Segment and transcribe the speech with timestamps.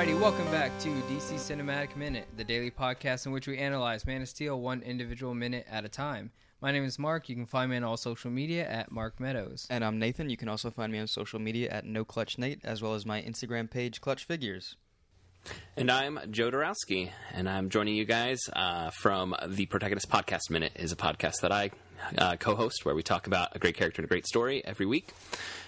[0.00, 4.22] Alrighty, welcome back to DC Cinematic Minute, the daily podcast in which we analyze Man
[4.22, 6.30] of Steel one individual minute at a time.
[6.62, 7.28] My name is Mark.
[7.28, 9.66] You can find me on all social media at Mark Meadows.
[9.68, 10.30] And I'm Nathan.
[10.30, 13.04] You can also find me on social media at No Clutch Nate, as well as
[13.04, 14.74] my Instagram page, Clutch Figures.
[15.76, 20.72] And I'm Joe Dorowski, and I'm joining you guys uh, from the Protagonist Podcast Minute.
[20.76, 21.72] is a podcast that I
[22.16, 25.12] uh, co-host where we talk about a great character and a great story every week.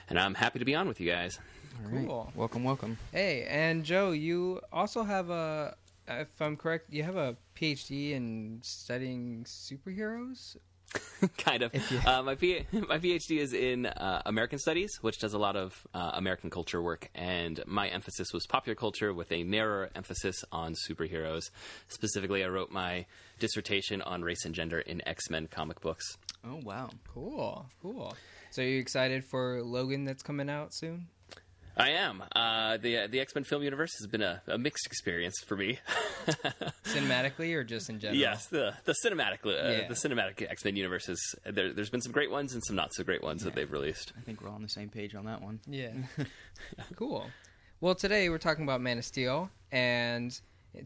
[0.08, 1.38] And I'm happy to be on with you guys.
[1.84, 2.06] All right.
[2.06, 2.32] Cool.
[2.34, 2.98] Welcome, welcome.
[3.12, 5.74] Hey, and Joe, you also have a,
[6.08, 10.56] if I'm correct, you have a PhD in studying superheroes?
[11.38, 11.72] kind of.
[11.91, 15.56] you- Uh, my P- my PhD is in uh, American Studies, which does a lot
[15.56, 20.44] of uh, American culture work, and my emphasis was popular culture with a narrower emphasis
[20.52, 21.44] on superheroes.
[21.88, 23.06] Specifically, I wrote my
[23.38, 26.19] dissertation on race and gender in X Men comic books.
[26.44, 26.91] Oh, wow.
[27.14, 28.14] Cool, cool.
[28.50, 31.06] So, are you excited for Logan that's coming out soon?
[31.77, 32.23] I am.
[32.37, 35.78] Uh, the the X Men film universe has been a, a mixed experience for me.
[36.84, 38.19] Cinematically or just in general?
[38.20, 39.89] yes, the the cinematic uh, Yeah.
[39.89, 42.93] the cinematic X Men universe is there, there's been some great ones and some not
[42.93, 44.12] so great ones that they've released.
[44.19, 45.61] I think we're all on the same page on that one.
[45.67, 45.93] Yeah.
[46.97, 47.27] cool.
[47.81, 50.31] Well, today we're talking about Man of Steel, and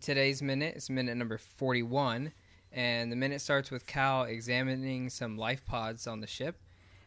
[0.00, 2.32] today's minute is minute number 41.
[2.72, 6.60] And the minute starts with Kal examining some life pods on the ship,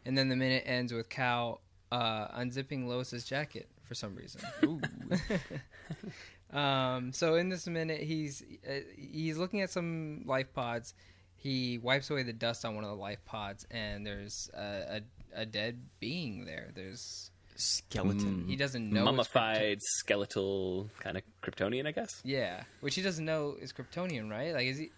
[0.06, 4.42] and then the minute ends with Kal uh, unzipping Lois's jacket for some reason.
[6.54, 10.94] um, so in this minute, he's uh, he's looking at some life pods.
[11.36, 15.02] He wipes away the dust on one of the life pods, and there's a,
[15.36, 16.72] a, a dead being there.
[16.76, 18.46] There's Skeleton.
[18.48, 22.22] he doesn't know it's Mummified, skeletal, kind of Kryptonian, I guess.
[22.24, 24.54] Yeah, which he doesn't know is Kryptonian, right?
[24.54, 24.92] Like, is he?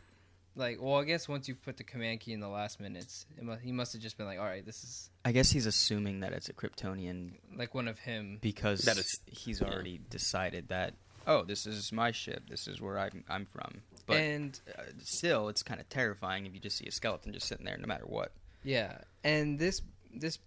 [0.56, 3.44] Like, well, I guess once you put the command key in the last minutes, it
[3.44, 6.20] mu- he must have just been like, all right, this is I guess he's assuming
[6.22, 8.38] that it's a Kryptonian like one of him.
[8.42, 10.94] because That it's- he's already decided that,
[11.26, 12.44] oh, this is my ship.
[12.50, 13.82] This is where I'm, I'm from.
[14.08, 17.48] But and uh, still, it's kind of terrifying if you just see a skeleton just
[17.48, 18.32] sitting there no matter what.
[18.64, 19.82] yeah, and this
[20.14, 20.38] this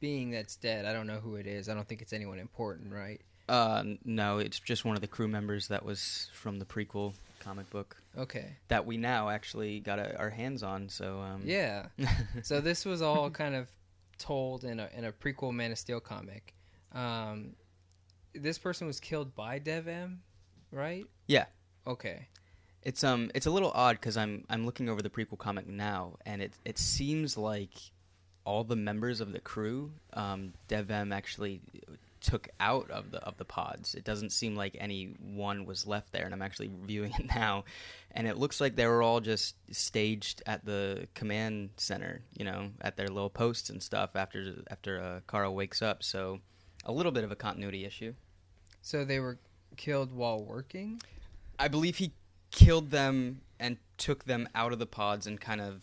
[0.00, 1.68] being that's dead, I don't know who it is.
[1.68, 3.20] I don't think it's anyone important, right?
[3.48, 7.68] Uh, no, it's just one of the crew members that was from the prequel comic
[7.70, 10.88] book Okay, that we now actually got a, our hands on.
[10.88, 11.86] So um, yeah.
[12.42, 13.68] so this was all kind of
[14.18, 16.54] told in a in a prequel Man of Steel comic.
[16.92, 17.54] Um,
[18.34, 20.22] this person was killed by Dev-Em,
[20.70, 21.06] right?
[21.26, 21.46] Yeah.
[21.86, 22.28] Okay.
[22.82, 26.16] It's um it's a little odd because I'm I'm looking over the prequel comic now,
[26.24, 27.72] and it it seems like
[28.44, 31.62] all the members of the crew, um, Dev-Em actually
[32.24, 33.94] took out of the of the pods.
[33.94, 37.64] It doesn't seem like any one was left there, and I'm actually reviewing it now,
[38.12, 42.70] and it looks like they were all just staged at the command center, you know,
[42.80, 46.02] at their little posts and stuff after after uh, Kara wakes up.
[46.02, 46.40] So
[46.84, 48.14] a little bit of a continuity issue.
[48.82, 49.38] So they were
[49.76, 51.00] killed while working.
[51.58, 52.12] I believe he
[52.50, 55.82] killed them and took them out of the pods and kind of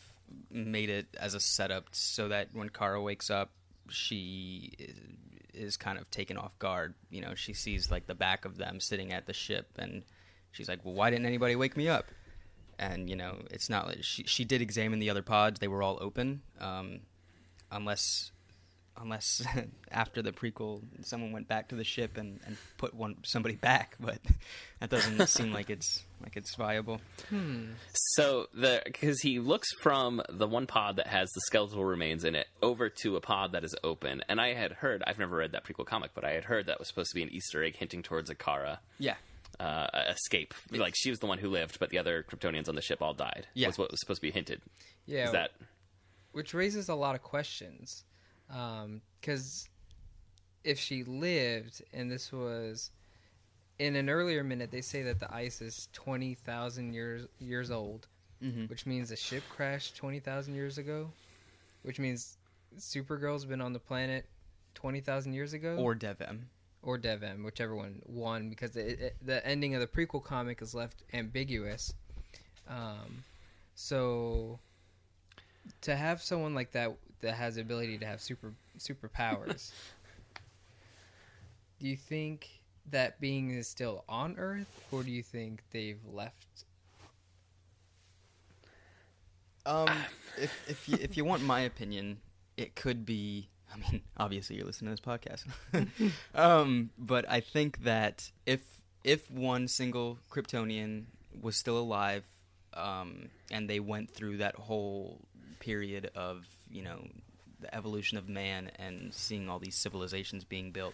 [0.50, 3.52] made it as a setup so that when Kara wakes up,
[3.90, 4.72] she
[5.54, 6.94] is, kind of taken off guard.
[7.10, 10.04] You know, she sees like the back of them sitting at the ship, and
[10.52, 12.06] she's like, "Well, why didn't anybody wake me up?"
[12.80, 15.84] And you know, it's not like she she did examine the other pods; they were
[15.84, 17.02] all open, um,
[17.72, 18.32] unless
[19.00, 19.42] unless
[19.92, 23.96] after the prequel someone went back to the ship and, and put one somebody back
[24.00, 24.20] but
[24.80, 27.72] that doesn't seem like it's like it's viable Hmm.
[28.16, 32.36] So the because he looks from the one pod that has the skeletal remains in
[32.36, 35.54] it over to a pod that is open, and I had heard I've never read
[35.54, 37.76] that prequel comic, but I had heard that was supposed to be an Easter egg
[37.78, 39.16] hinting towards akara yeah
[39.60, 40.54] uh, escape.
[40.72, 43.14] Like she was the one who lived, but the other Kryptonians on the ship all
[43.14, 43.48] died.
[43.54, 43.68] Yeah.
[43.68, 44.62] was what was supposed to be hinted.
[45.06, 45.26] Yeah.
[45.26, 45.52] Is that
[46.32, 48.04] which raises a lot of questions
[49.20, 49.68] because
[50.64, 52.92] if she lived and this was
[53.80, 58.08] in an earlier minute they say that the ice is 20,000 years years old
[58.44, 58.66] mm-hmm.
[58.66, 61.10] which means the ship crashed 20,000 years ago
[61.84, 62.38] which means
[62.78, 64.26] Supergirl's been on the planet
[64.76, 66.50] 20,000 years ago or Dev-Em.
[66.82, 70.74] or Dev-Em, whichever one won, because it, it, the ending of the prequel comic is
[70.74, 71.94] left ambiguous.
[72.70, 73.24] Um,
[73.76, 74.60] so
[75.82, 79.72] to have someone like that that has the ability to have super superpowers,
[81.80, 82.48] do you think
[82.90, 86.66] that being is still on Earth, or do you think they've left?
[89.66, 89.90] Um,
[90.38, 92.18] if if you, if you want my opinion,
[92.58, 93.50] it could be.
[93.74, 96.12] I mean, obviously you're listening to this podcast.
[96.36, 101.06] um, but I think that if if one single Kryptonian
[101.42, 102.26] was still alive,
[102.74, 105.22] um, and they went through that whole
[105.60, 107.08] period of you know
[107.60, 110.94] the evolution of man and seeing all these civilizations being built,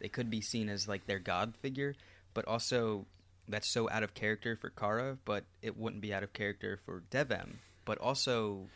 [0.00, 1.94] they could be seen as like their god figure.
[2.34, 3.06] but also
[3.48, 7.02] that's so out of character for Kara, but it wouldn't be out of character for
[7.10, 7.58] Dev-Em.
[7.84, 8.66] But also,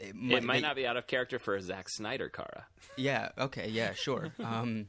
[0.00, 2.66] it It might not be out of character for a Zack Snyder Kara.
[2.96, 3.28] Yeah.
[3.38, 3.68] Okay.
[3.68, 3.92] Yeah.
[3.92, 4.32] Sure.
[4.44, 4.88] um,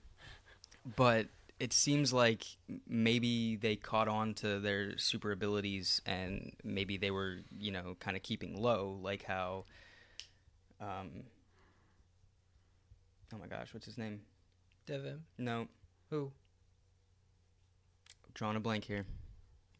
[0.95, 1.27] but
[1.59, 2.45] it seems like
[2.87, 8.17] maybe they caught on to their super abilities, and maybe they were, you know, kind
[8.17, 9.65] of keeping low, like how.
[10.79, 11.23] Um.
[13.33, 14.21] Oh my gosh, what's his name?
[14.85, 15.21] Devin.
[15.37, 15.67] No,
[16.09, 16.31] Who?
[18.33, 19.05] drawing a blank here.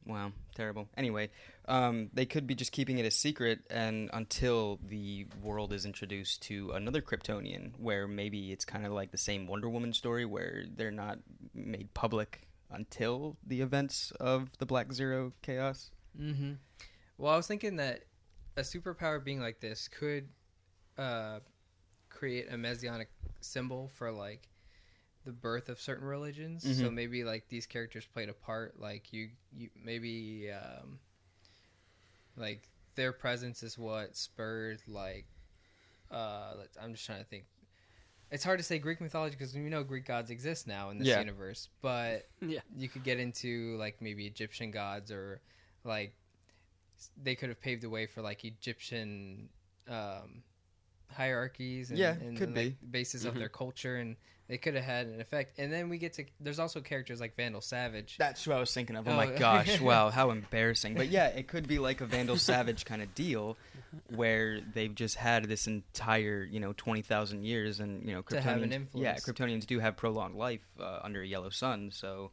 [0.05, 0.88] Wow, terrible.
[0.97, 1.29] Anyway,
[1.67, 6.41] um, they could be just keeping it a secret, and until the world is introduced
[6.44, 10.63] to another Kryptonian, where maybe it's kind of like the same Wonder Woman story, where
[10.75, 11.19] they're not
[11.53, 15.91] made public until the events of the Black Zero chaos.
[16.19, 16.53] Mm-hmm.
[17.17, 18.03] Well, I was thinking that
[18.55, 20.29] a superpower being like this could
[20.97, 21.39] uh,
[22.09, 23.09] create a messianic
[23.41, 24.49] symbol for like
[25.25, 26.63] the birth of certain religions.
[26.63, 26.94] So Mhm.
[26.94, 28.79] maybe like these characters played a part.
[28.79, 30.99] Like you, you maybe um,
[32.35, 35.25] like their presence is what spurred like.
[36.11, 37.45] Uh, I'm just trying to think.
[38.31, 41.07] It's hard to say Greek mythology because we know Greek gods exist now in this
[41.07, 41.19] Yeah.
[41.19, 42.59] universe, but Yeah.
[42.75, 45.41] you could get into like maybe Egyptian gods or
[45.83, 46.13] like
[47.21, 49.49] they could have paved the way for like Egyptian
[49.88, 50.44] um,
[51.13, 52.63] hierarchies and, Yeah, and, could and, be.
[52.65, 54.15] like, the basis of their culture and
[54.48, 57.36] they could have had an effect and then we get to there's also characters like
[57.36, 59.06] Vandal Savage That's who I was thinking of.
[59.07, 59.15] Oh, Oh.
[59.15, 60.94] my gosh, wow, how embarrassing.
[60.95, 63.57] But yeah, it could be like a Vandal Savage kind of deal
[64.15, 68.62] where they've just had this entire, you know, 20,000 years and, you know, To have
[68.62, 69.04] an Kryptonians- influence.
[69.27, 72.31] Yeah, Kryptonians do have prolonged life uh, under a yellow sun, so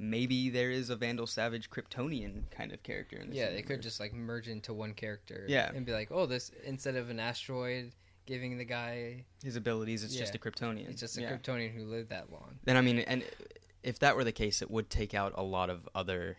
[0.00, 3.82] maybe there is a Vandal Savage Kryptonian kind of character in this yeah they could
[3.82, 5.70] just like merge into one character Yeah.
[5.74, 7.92] and be like oh this instead of an asteroid
[8.26, 10.88] giving the guy his abilities, it's just a Kryptonian.
[10.88, 11.32] it's just a yeah.
[11.32, 13.24] Kryptonian who lived that long Then I mean, and
[13.82, 16.38] if that were the case, it would take out a lot of other.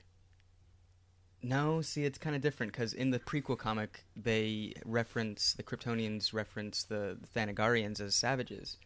[1.44, 6.34] No, see, it's kind of different because in the prequel comic, they reference the Kryptonians
[6.34, 8.78] reference the, the Thanagarians as savages.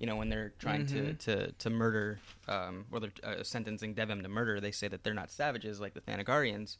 [0.00, 0.88] You know, when they're trying Mhm.
[0.88, 2.18] to, to, to murder,
[2.48, 5.92] um, or they're uh, sentencing Dev-Em to murder, they say that they're not savages like
[5.92, 6.78] the Thanagarians,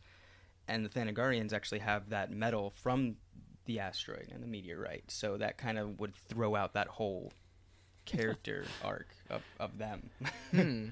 [0.67, 3.17] and the Thanagarians actually have that metal from
[3.67, 7.31] the asteroid and the meteorite, so that kind of would throw out that whole
[8.07, 10.09] character arc of, of them.
[10.51, 10.87] hmm.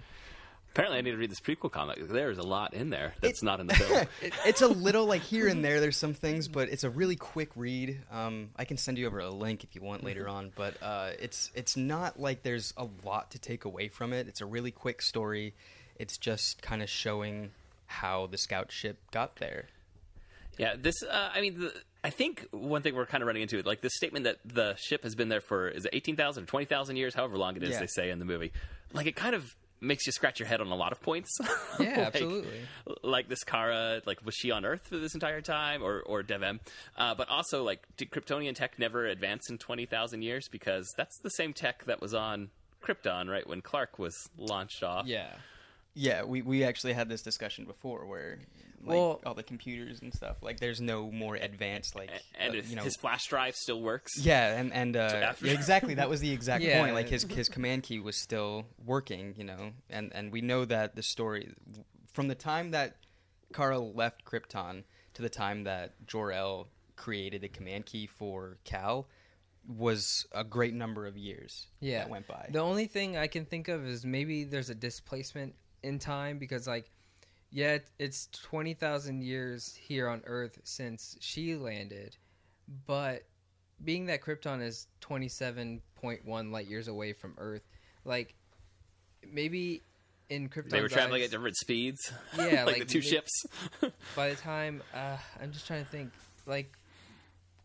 [0.78, 1.98] Apparently, I need to read this prequel comic.
[2.08, 4.06] There's a lot in there that's It- not in the film.
[4.22, 5.80] It- it's a little like here and there.
[5.80, 8.00] There's some things, but it's a really quick read.
[8.12, 10.52] Um, I can send you over a link if you want later on.
[10.54, 14.28] But uh, it's it's not like there's a lot to take away from it.
[14.28, 15.52] It's a really quick story.
[15.96, 17.50] It's just kind of showing
[17.86, 19.66] how the scout ship got there.
[20.58, 21.02] Yeah, this.
[21.02, 23.96] Uh, I mean, the, I think one thing we're kind of running into like this
[23.96, 26.94] statement that the ship has been there for is it eighteen thousand or twenty thousand
[26.98, 27.80] years, however long it is Yeah.
[27.80, 28.52] they say in the movie.
[28.92, 31.30] Like it kind of makes you scratch your head on a lot of points.
[31.80, 32.60] yeah Like- absolutely
[33.02, 36.60] Like this Kara, like was she on Earth for this entire time, or or Dev-Em?
[36.96, 40.48] Uh, but also, like, did Kryptonian tech never advance in twenty thousand years?
[40.50, 42.50] Because that's the same tech that was on
[42.82, 45.06] Krypton, right when Clark was launched off.
[45.06, 45.34] yeah
[45.94, 48.38] Yeah, we, we actually had this discussion before where
[48.82, 52.58] like Well- all the computers and stuff like there's no more advanced like and uh,
[52.64, 54.18] you know his flash drive still works.
[54.18, 56.80] Yeah, and and uh, yeah, exactly that was the exact Yeah.
[56.80, 56.94] point.
[56.94, 60.94] Like his his command key was still working, you know, and and we know that
[60.96, 61.52] the story
[62.12, 62.96] from the time that
[63.52, 69.08] Kal left Krypton to the time that Jor-El created the command key for Kal
[69.66, 71.98] was a great number of years Yeah.
[71.98, 72.48] that went by.
[72.50, 76.66] The only thing I can think of is maybe there's a displacement in time because,
[76.66, 76.90] like,
[77.50, 82.16] yeah, it- it's 20,000 years here on Earth since she landed,
[82.86, 83.24] but
[83.84, 87.62] being that Krypton is 27.1 light years away from Earth,
[88.04, 88.34] like,
[89.26, 89.82] maybe
[90.28, 92.12] in Krypton They were traveling eyes- at different speeds.
[92.36, 93.46] Yeah, like, like, the two they- ships.
[94.16, 96.12] by the time uh, I'm just trying to think,
[96.46, 96.76] like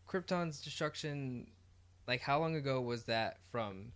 [0.08, 1.46] Krypton's destruction,
[2.06, 3.92] like how long ago was that from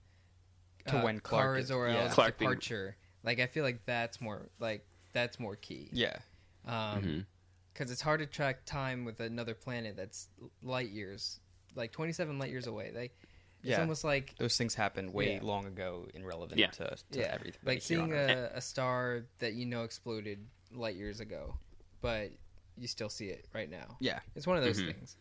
[0.88, 2.08] To uh, when Clark Kara is- Zor-El's yeah.
[2.14, 2.96] Clark being- departure?
[3.24, 5.88] Like I feel like that's more like that's more key.
[5.92, 6.18] yeah,
[6.64, 7.26] Um, Mhm.
[7.72, 10.28] because it's hard to track time with another planet that's
[10.62, 11.40] light years,
[11.74, 12.90] like 27 light years away.
[12.92, 13.16] Like
[13.60, 13.80] it's Yeah.
[13.80, 15.42] almost like those things happened way Yeah.
[15.42, 16.70] long ago in relevant Yeah.
[16.72, 17.60] to, to yeah, everything.
[17.64, 21.58] like seeing a, a star that you know exploded light years ago,
[22.00, 22.30] but
[22.76, 23.96] you still see it right now.
[24.00, 24.94] yeah, It's one of those Mhm.
[24.94, 25.16] things.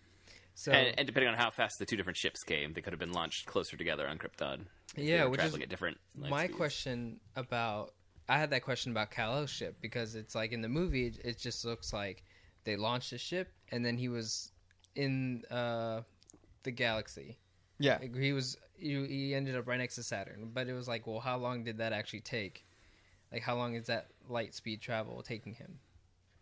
[0.53, 2.99] So and, and depending on how fast the two different ships came, they could have
[2.99, 4.65] been launched closer together on Krypton.
[4.95, 5.99] Yeah, which is at different.
[6.15, 6.57] my speeds.
[6.57, 7.93] question about
[8.29, 11.37] I had that question about Kal-El's ship because it's like in the movie it, it
[11.37, 12.23] just looks like
[12.63, 14.51] they launched a ship and then he was
[14.95, 16.01] in uh,
[16.63, 17.37] the galaxy.
[17.79, 17.97] yeah.
[18.01, 21.07] Like, he was he, he ended up right next to Saturn, but it was like,
[21.07, 22.63] well, how long did that actually take?
[23.31, 25.79] Like, how long is that light speed travel taking him,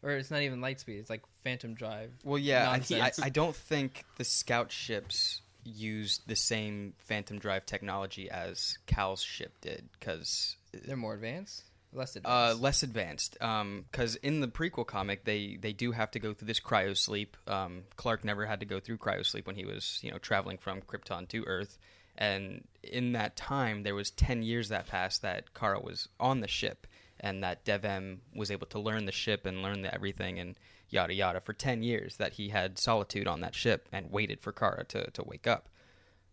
[0.03, 0.99] or it's not even light speed.
[0.99, 2.11] It's like phantom drive.
[2.23, 7.65] Well, yeah, I, I, I don't think the scout ships used the same Phantom Drive
[7.65, 11.63] technology as Kal's ship did, because They're more advanced,
[11.95, 12.61] less uh, advanced.
[12.61, 13.37] less advanced.
[13.39, 17.37] Because in the prequel comic, they they do have to go through this cryo sleep.
[17.47, 20.57] Um, Clark never had to go through cryo sleep when he was you know traveling
[20.57, 21.77] from Krypton to Earth,
[22.17, 26.47] and in that time, there was ten years that passed that Kara was on the
[26.47, 26.87] ship,
[27.19, 30.55] and that Dev-Em was able to learn the ship and learn the everything and
[30.89, 32.17] yada yada for ten years.
[32.17, 35.69] That he had solitude on that ship and waited for Kara to to wake up.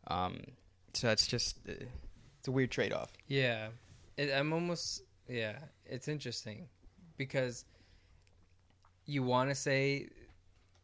[0.08, 0.42] Um,
[0.94, 1.72] so it's just uh,
[2.38, 3.12] it's a weird trade off.
[3.28, 3.68] Yeah,
[4.16, 5.02] it, I'm almost
[5.32, 5.58] yeah.
[5.86, 6.68] It's interesting
[7.16, 7.64] because
[9.06, 10.08] you want to say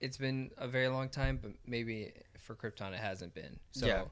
[0.00, 3.58] it's been a very long time, but maybe for Krypton it hasn't been.
[3.72, 4.02] So Yeah.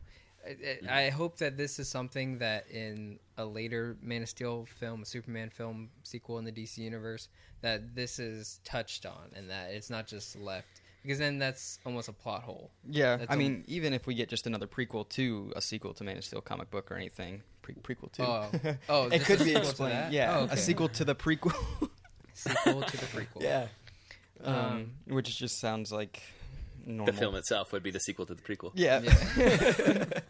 [0.88, 5.02] I, I hope that this is something that in a later Man of Steel film,
[5.02, 7.28] a Superman film sequel in the DC universe,
[7.62, 12.08] that this is touched on and that it's not just left because then that's almost
[12.08, 12.70] a plot hole.
[12.88, 15.94] Yeah, That's I a- mean, even if we get just another prequel to a sequel
[15.94, 18.50] to Man of Steel comic book or anything, pre- prequel to, Oh.
[18.88, 20.12] Oh, it could be explained.
[20.12, 20.54] Yeah, Oh, okay.
[20.54, 21.54] a sequel to the prequel.
[22.34, 23.40] Sequel to the prequel.
[23.42, 23.66] yeah,
[24.44, 26.22] um, Um, which just sounds like
[26.84, 27.06] normal.
[27.06, 28.72] The film itself would be the sequel to the prequel.
[28.74, 30.20] Yeah, Yeah.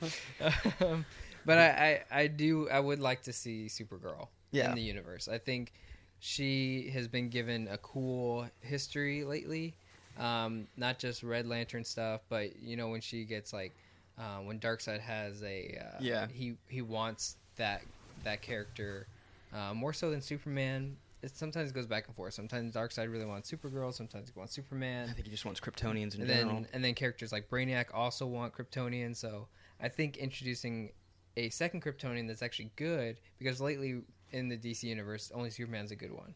[0.80, 1.04] um,
[1.44, 4.68] but I, I, I do I would like to see Supergirl Yeah.
[4.68, 5.26] in the universe.
[5.28, 5.72] I think
[6.18, 9.74] she has been given a cool history lately.
[10.18, 13.74] Um, not just Red Lantern stuff, but you know when she gets like
[14.18, 16.26] uh, when Darkseid has a uh, Yeah.
[16.32, 17.82] he he wants that
[18.24, 19.06] that character
[19.52, 20.96] uh, more so than Superman.
[21.22, 22.34] It sometimes goes back and forth.
[22.34, 23.92] Sometimes Darkseid really wants Supergirl.
[23.92, 26.54] Sometimes he wants Superman I think he just wants Kryptonians in and general.
[26.56, 29.16] then and then characters like Brainiac also want Kryptonian.
[29.16, 29.48] So
[29.80, 30.92] I think introducing
[31.36, 34.00] a second Kryptonian that's actually good because lately
[34.32, 36.34] in the DC universe, only Superman's a good one.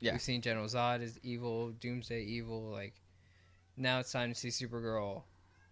[0.00, 0.12] Yeah.
[0.12, 2.62] we've seen General Zod is evil, Doomsday evil.
[2.70, 2.94] Like
[3.76, 5.22] now it's time to see Supergirl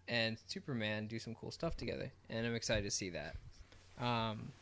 [0.09, 3.37] and Superman do some cool stuff together, and I'm excited to see that.
[4.01, 4.53] Um,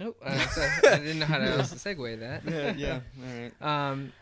[0.00, 2.42] oh, uh, so I didn't know how to segue that.
[2.44, 3.90] yeah, yeah, all right.
[3.90, 4.12] Um,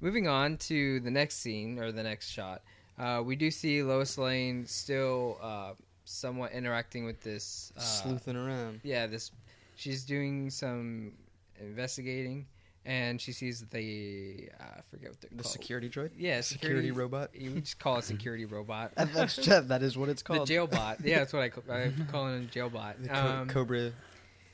[0.00, 2.62] moving on to the next scene or the next shot,
[2.98, 5.72] uh, we do see Lois Lane still uh,
[6.04, 7.72] somewhat interacting with this.
[7.76, 8.80] Uh, Sleuthing around.
[8.82, 9.30] Yeah, this.
[9.76, 11.12] She's doing some
[11.60, 12.46] investigating,
[12.84, 15.52] and she sees the uh, I forget what they're The called.
[15.52, 16.10] security droid.
[16.16, 17.30] yeah, security robot?
[17.34, 18.92] You just call it security robot.
[18.96, 20.48] That's that is what it's called.
[20.48, 21.04] the jailbot.
[21.04, 22.38] Yeah, that's what I, ca- I call it.
[22.38, 23.02] A jailbot.
[23.02, 23.92] The co- Um, Cobra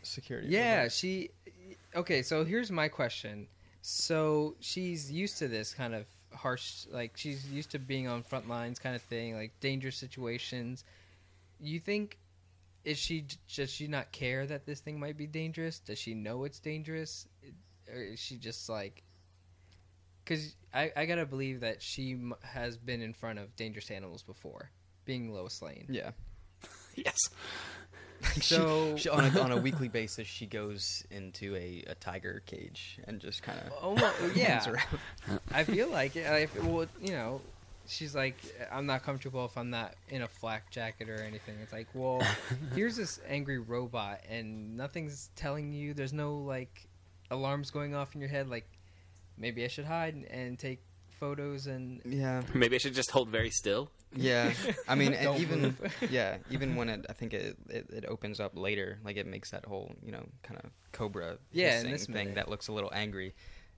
[0.02, 0.48] security.
[0.48, 0.92] Yeah, robot.
[0.92, 1.30] she.
[1.96, 3.46] Okay, so here's my question.
[3.80, 6.04] So she's used to this kind of
[6.34, 10.84] harsh, like she's used to being on front lines, kind of thing, like dangerous situations.
[11.60, 12.18] You think
[12.84, 15.78] is she does she not care that this thing might be dangerous?
[15.78, 17.26] Does she know it's dangerous,
[17.92, 19.02] or is she just like?
[20.24, 24.22] Because I I gotta believe that she m- has been in front of dangerous animals
[24.22, 24.70] before,
[25.04, 25.86] being Lois Lane.
[25.88, 26.10] Yeah.
[26.96, 27.16] Yes.
[28.40, 32.98] So- she, on, a, on a weekly basis, she goes into a, a tiger cage
[33.06, 34.64] and just kind of Oh well, yeah.
[35.52, 36.50] I feel like uh, it.
[36.56, 37.40] I, well, you know,
[37.86, 38.34] she's like,
[38.72, 41.54] I'm not comfortable if I'm not in a flak jacket or anything.
[41.62, 42.20] It's like, well,
[42.74, 45.94] here's this angry robot, and nothing's telling you.
[45.94, 46.87] There's no like
[47.30, 48.48] alarms going off in your head.
[48.48, 48.68] Like,
[49.36, 50.82] maybe I should hide and, and take
[51.20, 52.00] photos and.
[52.04, 53.90] Yeah, Maybe I should just hold very still.
[54.14, 54.52] yeah.
[54.86, 55.76] I mean, and even
[56.10, 59.50] yeah, even when it, I think it, it it opens up later, like it makes
[59.50, 62.34] that whole you know kind of cobra Yeah, this thing minute.
[62.36, 63.34] that looks a little angry.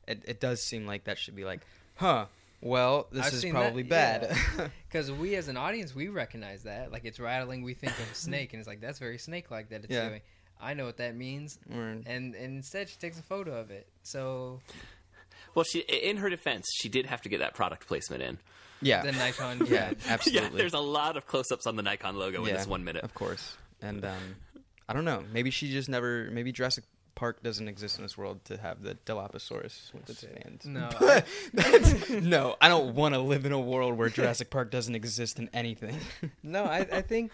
[0.07, 1.61] It it does seem like that should be like,
[1.97, 2.27] huh?
[2.63, 4.71] Well, this I've is probably that, bad.
[4.89, 6.93] Because we, as an audience, we recognize that.
[6.93, 7.63] Like, it's rattling.
[7.63, 10.09] We think of a snake, and it's like that's very snake-like that it's Yeah.
[10.11, 10.21] doing.
[10.63, 13.87] I know what that means, Or- and and instead she takes a photo of it.
[14.03, 14.61] So
[15.55, 18.39] Well, she in her defense, she did have to get that product placement in.
[18.83, 20.51] yeah, the Nikon, yeah, yeah, absolutely.
[20.51, 23.03] Yeah, there's a lot of close-ups on the Nikon logo in Yeah, this one minute.
[23.05, 23.57] Of course.
[23.83, 24.37] And um,
[24.89, 25.23] I don't know.
[25.33, 26.29] Maybe she just never.
[26.31, 30.65] Maybe Jurassic Park doesn't exist in this world to have the Dilophosaurus with its fans.
[30.65, 34.71] No, But that's- no, I don't want to live in a world where Jurassic Park
[34.71, 35.97] doesn't exist in anything.
[36.43, 37.31] No, I, I think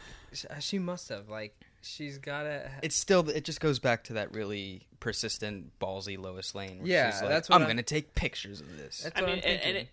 [0.61, 1.29] she must have.
[1.29, 1.55] Like,
[1.87, 2.71] she's gotta.
[2.83, 3.29] It's still.
[3.29, 6.79] It just goes back to that really persistent, ballsy Lois Lane.
[6.79, 9.03] Where Yeah, she's like, that's what I'm I'm- gonna take pictures of this.
[9.03, 9.69] That's I what mean, I'm and, thinking.
[9.69, 9.89] and it,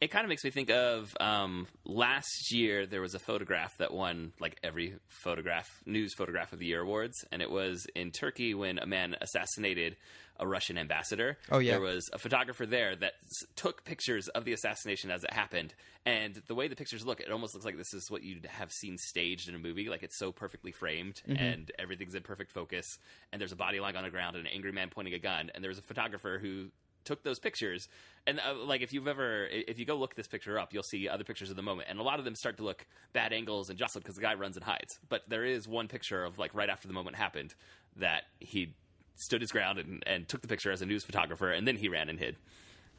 [0.00, 2.86] It kind of makes me think of um, last year.
[2.86, 7.24] There was a photograph that won like every photograph news photograph of the year awards,
[7.30, 9.96] and it was in Turkey when a man assassinated
[10.40, 11.38] a Russian ambassador.
[11.50, 11.72] Oh, yeah.
[11.72, 15.74] there was a photographer there that s- took pictures of the assassination as it happened,
[16.04, 18.72] and the way the pictures look, it almost looks like this is what you'd have
[18.72, 19.88] seen staged in a movie.
[19.88, 22.98] Like it's so perfectly framed, and everything's in perfect focus,
[23.32, 25.50] and there's a body lying on the ground, and an angry man pointing a gun,
[25.54, 26.68] and there was a photographer who
[27.04, 27.88] took those pictures.
[28.28, 31.08] And uh, like if you've ever if you go look this picture up you'll see
[31.08, 31.88] other pictures of the moment.
[31.90, 34.34] And a lot of them start to look bad angles and jostled because the guy
[34.34, 35.00] runs and hides.
[35.08, 37.56] But there is one picture of like right after the moment happened
[37.96, 38.76] that he
[39.16, 41.88] stood his ground and, and took the picture as a news photographer and then he
[41.88, 42.36] ran and hid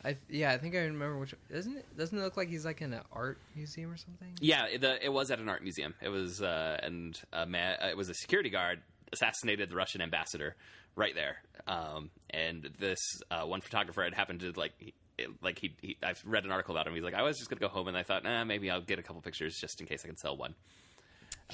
[0.06, 1.34] I yeah, I think I remember which.
[1.50, 1.86] Doesn't it?
[1.98, 4.28] Doesn't it look like he's like in an art museum or something?
[4.42, 7.78] yeah it, the, it was at an art museum it was uh, and a man,
[7.82, 8.82] uh, it was a security guard
[9.14, 10.56] assassinated the russian ambassador
[10.96, 13.00] right there um, and this
[13.32, 16.52] uh, one photographer had happened to like he- it, like he, he i've read an
[16.52, 18.44] article about him he's like i was just gonna go home and i thought nah
[18.44, 20.56] maybe i'll get a couple pictures just in case i can sell one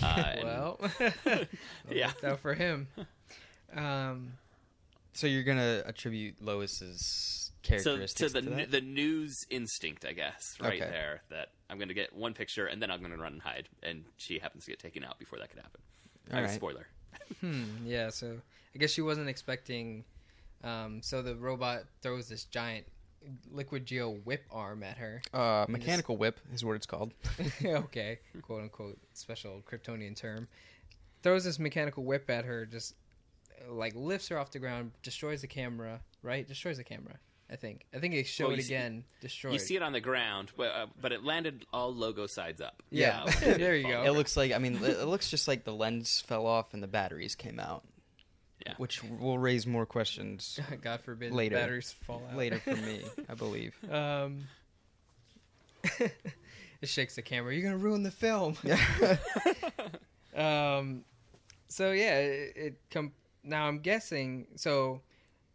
[0.01, 0.79] uh, and- Well,
[1.91, 2.87] yeah worked out for him.
[3.75, 4.31] Um,
[5.13, 8.71] So you're gonna attribute Lois's so characteristics to the to that?
[8.71, 10.89] the news instinct i guess right Okay.
[10.89, 14.05] there that i'm gonna get one picture and then i'm gonna run and hide and
[14.15, 15.81] she happens to get taken out before that could happen
[16.33, 16.49] All right.
[16.49, 16.87] spoiler
[17.41, 18.09] hmm, yeah.
[18.11, 18.37] So
[18.73, 20.03] I guess she wasn't expecting.
[20.63, 22.85] Um, so the robot throws this giant
[23.51, 25.21] liquid geo whip arm at her.
[25.33, 27.11] uh, mechanical whip is what it's called.
[27.65, 30.47] okay, quote unquote special Kryptonian term.
[31.23, 32.93] Throws this mechanical whip at her, just
[33.69, 35.99] like lifts her off the ground, destroys the camera.
[36.21, 37.15] Right, destroys the camera.
[37.51, 37.85] I think.
[37.95, 39.03] I think it showed you see- again.
[39.21, 39.53] Destroyed.
[39.53, 42.83] You see it on the ground, but, uh, but it landed all logo sides up.
[42.91, 43.23] Yeah.
[43.41, 44.03] There you go.
[44.05, 46.83] It looks like I mean it it looks just like the lens fell off and
[46.83, 47.83] the batteries came out,
[48.65, 48.73] Yeah.
[48.77, 51.55] which will raise more questions God forbid Later.
[51.55, 53.75] batteries fall out later for me, I believe.
[53.89, 54.43] Um,
[55.99, 57.53] it shakes the camera.
[57.53, 58.57] You're gonna ruin the film.
[60.35, 61.03] um,
[61.67, 63.11] so yeah, it, it come
[63.43, 63.65] now.
[63.67, 64.47] I'm guessing.
[64.55, 65.01] So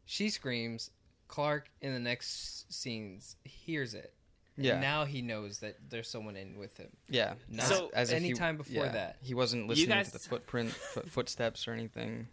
[0.05, 0.90] she screams.
[1.29, 4.12] Clark in the next scenes hears it.
[4.57, 4.79] And Yeah.
[4.79, 6.90] now he knows that there's someone in with him.
[7.09, 7.35] Yeah.
[7.49, 9.16] Not So- if he- anytime before yeah, that.
[9.23, 12.29] he wasn't listening guys- to the footprint, foot, footsteps or anything.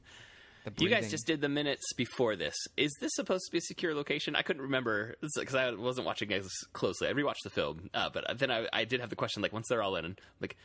[0.65, 2.55] The You guys just did the minutes before this.
[2.77, 4.35] Is this supposed to be a secure location?
[4.35, 7.07] I couldn't remember because I wasn't watching as closely.
[7.07, 9.67] I rewatched the film, uh, but then I, I did have the question like once
[9.69, 10.55] they're all in, like,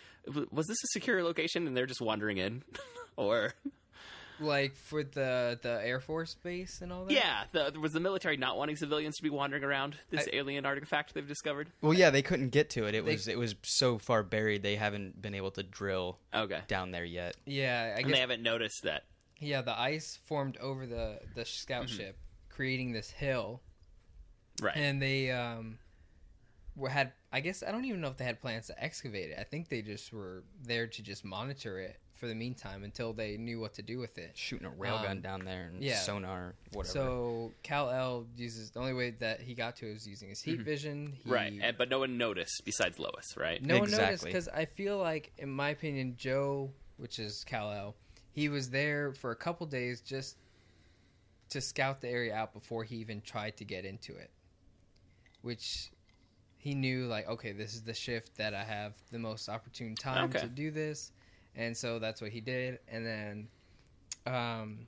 [0.51, 2.63] was this a secure location and they're just wandering in,
[3.17, 3.55] or
[4.41, 7.13] Like for the the Air Force base and all that.
[7.13, 10.67] yeah, the, was the military not wanting civilians to be wandering around this I- alien
[10.67, 11.71] artifact they've discovered?
[11.81, 12.95] Well, yeah, they couldn't get to it.
[12.95, 16.61] It They- was it was so far buried they haven't been able to drill Okay,
[16.69, 17.37] down there yet.
[17.47, 19.05] Yeah, I and they haven't noticed that.
[19.39, 21.97] Yeah, the ice formed over the the scout Mm-hmm.
[21.97, 22.19] ship,
[22.49, 23.61] creating this hill,
[24.61, 24.77] Right.
[24.77, 25.79] and they um
[26.75, 27.13] were had.
[27.33, 29.39] I guess I don't even know if they had plans to excavate it.
[29.39, 33.37] I think they just were there to just monitor it for the meantime until they
[33.37, 34.33] knew what to do with it.
[34.37, 35.99] Shooting a railgun Um, down there and yeah.
[36.01, 36.93] sonar, whatever.
[36.93, 40.61] So Kal-El uses the only way that he got to it was using his heat
[40.61, 41.07] vision.
[41.13, 41.31] He, Mm-hmm.
[41.33, 43.63] right, and, but no one noticed besides Lois, right?
[43.63, 47.95] No one noticed because I feel like, in my opinion, Joe, which is Kal-El,
[48.33, 50.37] he was there for a couple days just
[51.51, 54.31] to scout the area out before he even tried to get into it.
[55.43, 55.91] Which
[56.59, 60.25] he knew, like, okay, this is the shift that I have the most opportune time
[60.25, 60.41] Okay.
[60.41, 61.13] to do this,
[61.57, 62.79] and so that's what he did.
[62.89, 63.49] And then,
[64.27, 64.87] um,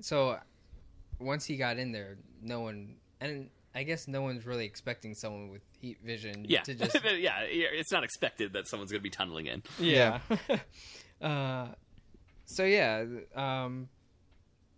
[0.00, 0.38] so
[1.18, 5.48] once he got in there, no one, and I guess no one's really expecting someone
[5.50, 7.40] with heat vision Yeah, to just yeah.
[7.42, 9.62] It's not expected that someone's going to be tunneling in.
[9.78, 10.20] yeah.
[11.22, 11.68] uh,
[12.44, 13.88] so yeah, um,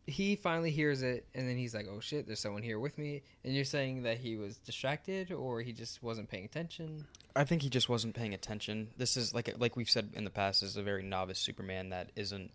[0.06, 3.22] he finally hears it, and then he's like, "Oh shit, there's someone here with me."
[3.42, 7.06] And you're saying that he was distracted, or he just wasn't paying attention.
[7.34, 8.88] I think he just wasn't paying attention.
[8.96, 12.10] This is like like we've said in the past, is a very novice Superman that
[12.16, 12.50] isn't,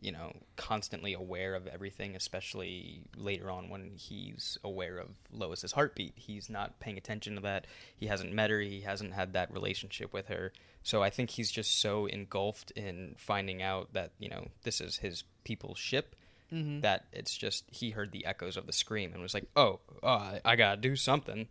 [0.00, 6.12] you know, constantly aware of everything, especially later on when he's aware of Lois's heartbeat.
[6.16, 7.66] He's not paying attention to that.
[7.96, 10.52] He hasn't met her, he hasn't had that relationship with her.
[10.82, 14.96] So I think he's just so engulfed in finding out that, you know, this is
[14.96, 16.16] his people's ship
[16.52, 16.80] Mm-hmm.
[16.80, 20.08] that it's just he heard the echoes of the scream and was like, "Oh, oh
[20.08, 21.46] I, I got to do something."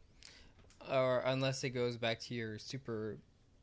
[0.92, 3.18] Or unless it goes back to your super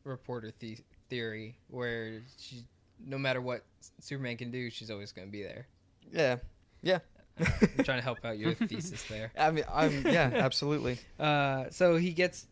[0.05, 0.79] reporter the-
[1.11, 2.63] theory, where she,
[3.05, 3.65] no matter what
[4.01, 5.67] Superman can do, she's always going to be there.
[6.13, 6.37] Yeah.
[6.83, 6.99] Yeah.
[7.39, 9.33] I'm trying to help out your thesis there.
[9.39, 10.99] I mean, I'm yeah, absolutely.
[11.21, 12.47] Uh, so he gets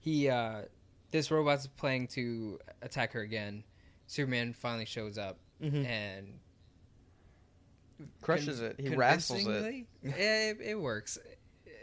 [0.00, 0.62] he uh,
[1.10, 3.62] this robot's playing to attack her again.
[4.08, 5.86] Superman finally shows up Mhm.
[5.86, 6.38] and
[8.22, 8.80] Crushes con- it.
[8.80, 9.86] He wrestles it.
[10.02, 11.18] it, it works.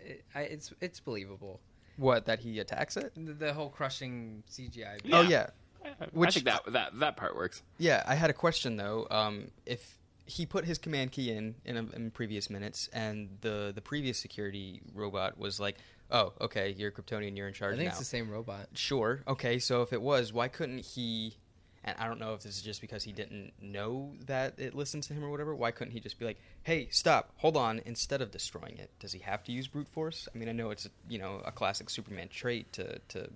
[0.05, 1.59] It, I, it's it's believable.
[1.97, 3.13] What that he attacks it?
[3.15, 4.99] The, the whole crushing CGI.
[5.03, 5.17] Yeah.
[5.17, 5.47] Oh yeah,
[5.85, 7.61] I Which- think that that that part works.
[7.77, 8.03] yeah.
[8.05, 9.07] I had a question though.
[9.11, 13.71] Um, if he put his command key in in, a, in previous minutes, and the
[13.75, 15.77] the previous security robot was like,
[16.11, 18.69] "Oh, okay, you're Kryptonian, you're in charge." I charge think now." it's the same robot.
[18.73, 19.21] Sure.
[19.27, 19.59] Okay.
[19.59, 21.37] So if it was, why couldn't he?
[21.85, 25.07] And I don't know if this is just because he didn't know that it listens
[25.07, 25.53] to him or whatever.
[25.53, 28.89] Why couldn't he just be like, "Hey, stop, hold on," instead of destroying it?
[28.99, 30.27] Does he have to use brute force?
[30.33, 33.29] I mean, I know it's you know a classic Superman trait to to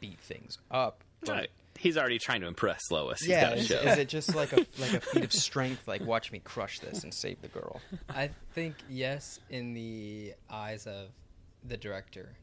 [0.00, 1.04] beat things up.
[1.20, 1.50] But Right.
[1.78, 3.20] He's already trying to impress Lois.
[3.20, 3.42] He's Yeah.
[3.50, 3.76] gotta Is, show.
[3.76, 5.86] is it just like a like a feat of strength?
[5.86, 7.80] Like, watch me crush this and save the girl.
[8.08, 11.08] I think yes, in the eyes of
[11.66, 12.34] the director,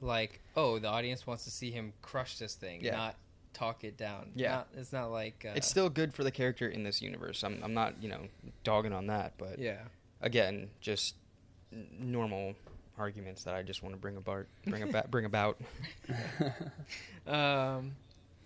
[0.00, 2.96] like oh, the audience wants to see him crush this thing, Yeah.
[2.96, 3.16] not
[3.54, 4.30] talk it down.
[4.34, 4.50] Yeah.
[4.56, 7.42] Not- it's not like uh, It's still good for the character in this universe.
[7.42, 8.20] I'm I'm not you know
[8.64, 9.78] dogging on that, but yeah.
[10.20, 11.14] again, just
[11.98, 12.54] normal
[12.98, 15.58] arguments that I just want to bring about, bring about, bring about.
[17.26, 17.92] Um,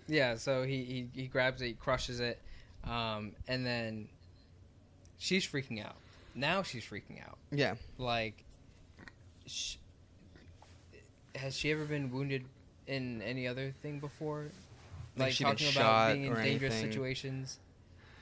[0.06, 0.36] yeah.
[0.36, 2.38] So he, he he grabs it, he crushes it,
[2.84, 4.08] um, and then
[5.18, 5.96] she's freaking out.
[6.34, 7.38] Now she's freaking out.
[7.50, 8.44] Yeah, Like,
[9.46, 9.76] sh-
[11.34, 12.44] has she ever been wounded
[12.86, 14.44] in any other thing before?
[15.18, 16.90] Like she talking shot about being in dangerous anything?
[16.92, 17.58] situations.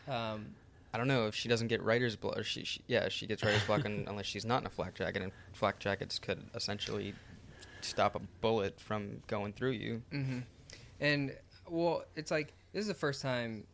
[0.09, 0.47] Um,
[0.95, 2.39] I don't know if she doesn't get writer's block.
[2.39, 4.95] Or she, she, yeah, she gets writer's block un, unless she's not in a flak
[4.95, 7.15] jacket, and flak jackets could essentially
[7.83, 10.03] stop a bullet from going through you.
[10.11, 10.39] hmm
[11.01, 11.35] And
[11.69, 13.67] well, it's like this is the first time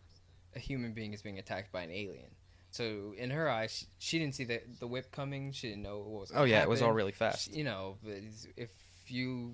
[0.57, 2.27] a human being is being attacked by an alien.
[2.71, 5.53] So in her eyes, she, she didn't see the the whip coming.
[5.53, 6.33] She didn't know what was.
[6.35, 7.51] Oh yeah, it was all really fast.
[7.53, 7.99] She- You know,
[8.57, 8.71] if
[9.09, 9.53] you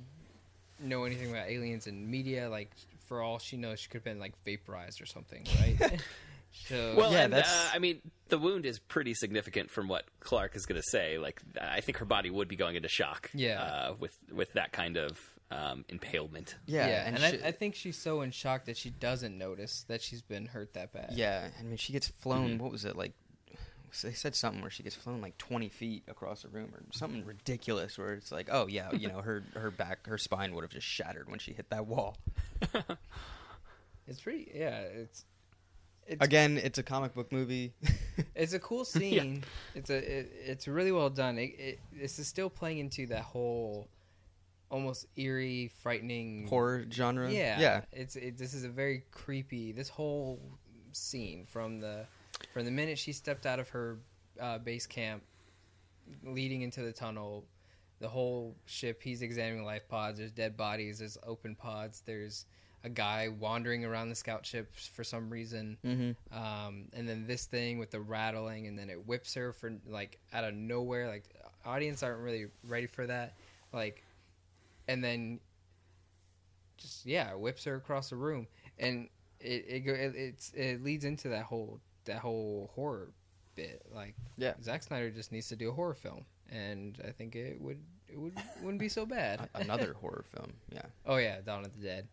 [0.81, 2.71] know anything about aliens and media, like
[3.09, 6.01] for all she knows, she could have been like vaporized or something, right?
[6.53, 10.05] so Well, Yeah, and, that's- uh, I mean, the wound is pretty significant from what
[10.21, 11.19] Clark is going to say.
[11.19, 13.31] Like, I think her body would be going into shock.
[13.35, 13.63] Yeah.
[13.63, 15.19] Uh, with with that kind of
[15.51, 16.57] um, impalement.
[16.67, 19.37] Yeah, yeah, and, and, she, I, I think she's so in shock that she doesn't
[19.39, 21.13] notice that she's been hurt that bad.
[21.15, 22.59] yeah, I mean, she gets flown.
[22.59, 22.61] Mhm.
[22.61, 23.13] What was it like?
[24.03, 27.25] They said something where she gets flown like twenty feet across the room, or something
[27.25, 27.99] ridiculous.
[27.99, 30.87] Where it's like, oh yeah, you know, her her back, her spine would have just
[30.87, 32.17] shattered when she hit that wall.
[34.07, 34.51] it's pretty.
[34.55, 35.25] Yeah, it's.
[36.07, 37.75] It's, Again, it's a comic book movie.
[38.35, 39.45] It's a cool scene.
[39.75, 41.39] It's a it, it's really well done.
[41.39, 43.89] It, it this is still playing into that whole
[44.71, 47.31] almost eerie, frightening horror genre.
[47.31, 49.73] Yeah, yeah, It's it, this is a very creepy.
[49.73, 50.41] This whole
[50.93, 52.07] scene from the
[52.53, 53.99] from the minute she stepped out of her
[54.41, 55.23] uh, base camp,
[56.25, 57.45] leading into the tunnel,
[58.01, 59.03] the whole ship.
[59.03, 60.19] He's examining life pods.
[60.19, 60.99] There's dead bodies.
[60.99, 62.03] There's open pods.
[62.05, 62.47] There's
[62.85, 65.77] a guy wandering around the scout ship for some reason.
[65.85, 66.37] mm-hmm.
[66.37, 70.19] Um, and then this thing with the rattling, and then it whips her for like
[70.33, 71.09] out of nowhere.
[71.09, 71.25] Like
[71.65, 73.35] audience aren't really ready for that.
[73.73, 74.05] Like,
[74.87, 75.41] and then
[76.77, 78.47] just yeah, it whips her across the room,
[78.79, 79.09] and
[79.41, 83.13] it it, it it's it leads into that whole that whole horror
[83.55, 83.83] bit.
[83.95, 84.55] Like, Yeah.
[84.63, 88.19] Zack Snyder just needs to do a horror film, and I think it would it
[88.19, 89.49] would wouldn't be so bad.
[89.55, 90.53] another horror film.
[90.73, 92.09] Yeah, Oh yeah, Dawn of the Dead.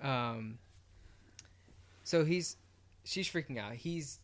[0.00, 0.58] Um,
[2.04, 2.56] so he's
[3.04, 3.74] she's freaking out.
[3.74, 4.18] He's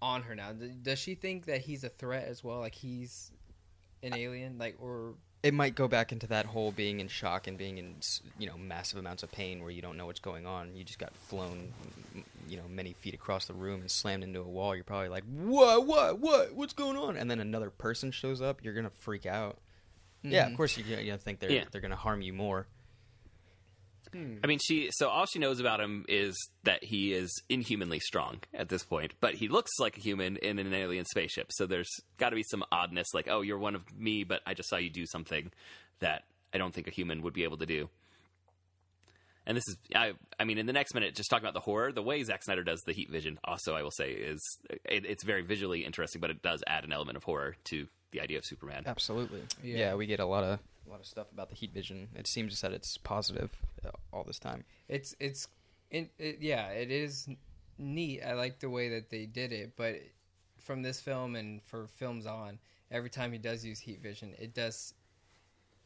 [0.00, 0.52] on her now.
[0.82, 2.58] Does she think that he's a threat as well?
[2.60, 3.30] Like he's
[4.02, 7.58] an alien, like or it might go back into that whole being in shock and
[7.58, 7.96] being in
[8.38, 10.76] you know massive amounts of pain where you don't know what's going on.
[10.76, 11.72] You just got flown,
[12.48, 14.74] you know, many feet across the room and slammed into a wall.
[14.74, 17.16] You're probably like, what, what, what, what's going on?
[17.16, 18.62] And then another person shows up.
[18.64, 19.58] You're gonna freak out.
[20.22, 20.56] Yeah, of Mhm.
[20.56, 21.64] course you're gonna think they're Yeah.
[21.72, 22.68] they're gonna harm you more.
[24.12, 24.36] Hmm.
[24.44, 24.90] I mean, she.
[24.92, 29.14] So all she knows about him is that he is inhumanly strong at this point,
[29.20, 31.52] but he looks like a human in an alien spaceship.
[31.52, 34.54] So there's got to be some oddness, like, oh, you're one of me, but I
[34.54, 35.50] just saw you do something
[36.00, 37.88] that I don't think a human would be able to do.
[39.44, 41.90] And this is, I, I mean, in the next minute, just talking about the horror,
[41.90, 44.40] the way Zack Snyder does the heat vision, also, I will say, is
[44.84, 48.20] it, it's very visually interesting, but it does add an element of horror to the
[48.20, 48.84] idea of Superman.
[48.86, 49.42] Absolutely.
[49.62, 49.78] Yeah.
[49.78, 49.94] Yeah.
[49.94, 52.08] we get a lot of a lot of stuff about the heat vision.
[52.14, 53.50] It seems that it's positive
[53.84, 54.64] uh, all this time.
[54.88, 55.48] it's it's
[55.90, 57.28] it, it, yeah, it is
[57.78, 58.22] neat.
[58.22, 59.96] I like the way that they did it, but
[60.58, 62.58] from this film and for films on,
[62.90, 64.94] every time he does use heat vision, it does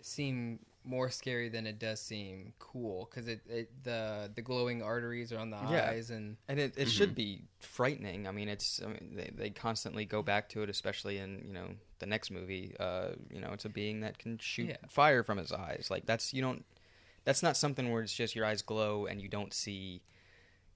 [0.03, 5.33] seem more scary than it does seem cool because it, it the the glowing arteries
[5.33, 5.91] are on the Yeah.
[5.91, 8.27] eyes and And it, it should be frightening.
[8.29, 11.53] I mean, it's I mean, they they constantly go back to it, especially in you
[11.53, 11.69] know
[11.99, 12.75] the next movie.
[12.79, 14.77] Uh, you know, it's a being that can shoot Yeah.
[14.89, 15.89] fire from his eyes.
[15.91, 16.65] Like that's you don't.
[17.25, 20.03] That's not something where it's just your eyes glow and you don't see.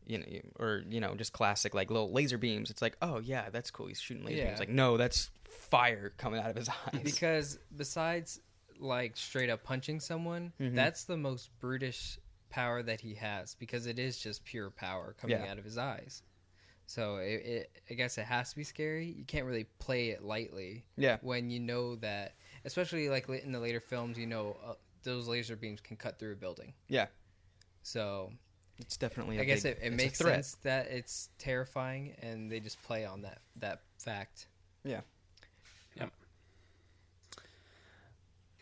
[0.06, 0.24] You know,
[0.58, 2.70] or you know, just classic like little laser beams.
[2.70, 3.86] It's like, oh yeah, that's cool.
[3.86, 4.46] He's shooting laser Yeah.
[4.48, 4.58] beams.
[4.58, 7.02] Like, no, that's fire coming out of his eyes.
[7.04, 8.40] because besides
[8.80, 10.74] like straight up punching someone, Mhm.
[10.74, 15.38] that's the most brutish power that he has because it is just pure power coming
[15.40, 15.50] Yeah.
[15.50, 16.22] out of his eyes.
[16.86, 19.06] So it, it, I guess it has to be scary.
[19.06, 21.18] You can't really play it lightly Yeah.
[21.22, 25.54] when you know that, especially like in the later films, you know uh, those laser
[25.54, 26.74] beams can cut through a building.
[26.88, 27.06] Yeah.
[27.82, 28.32] So
[28.78, 29.38] It's definitely.
[29.38, 33.22] I I guess it, it makes sense that it's terrifying, and they just play on
[33.22, 34.48] that that fact.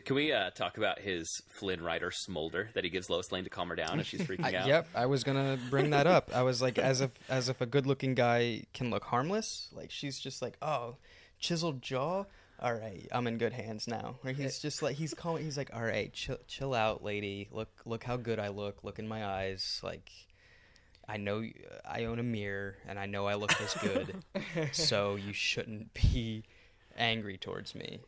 [0.09, 3.51] Can we uh, talk about his Flynn Rider smolder that he gives Lois Lane to
[3.51, 4.66] calm her down if she's freaking out?
[4.66, 6.31] yep, I was gonna bring that up.
[6.35, 9.68] I was like, as if as if a good-looking guy can look harmless.
[9.71, 10.97] Like she's just like, oh,
[11.38, 12.25] chiseled jaw.
[12.59, 14.16] All right, I'm in good hands now.
[14.25, 15.44] Or he's just like he's calling.
[15.44, 17.47] He's like, all right, chill, chill out, lady.
[17.53, 18.83] Look, look how good I look.
[18.85, 19.79] Look in my eyes.
[19.85, 20.11] Like,
[21.07, 21.44] I know
[21.87, 24.25] I own a mirror, and I know I look this good.
[24.73, 26.44] so you shouldn't be
[26.97, 28.01] angry towards me.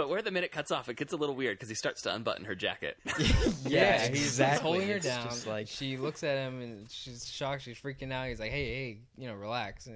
[0.00, 2.14] But where the minute cuts off, it gets a little weird because he starts to
[2.14, 2.96] unbutton her jacket.
[3.66, 5.24] Yeah, he's, he's holding her It's down.
[5.28, 7.60] just like- she looks at him and she's shocked.
[7.64, 8.28] She's freaking out.
[8.28, 9.90] He's like, "Hey, hey, you know, relax, uh,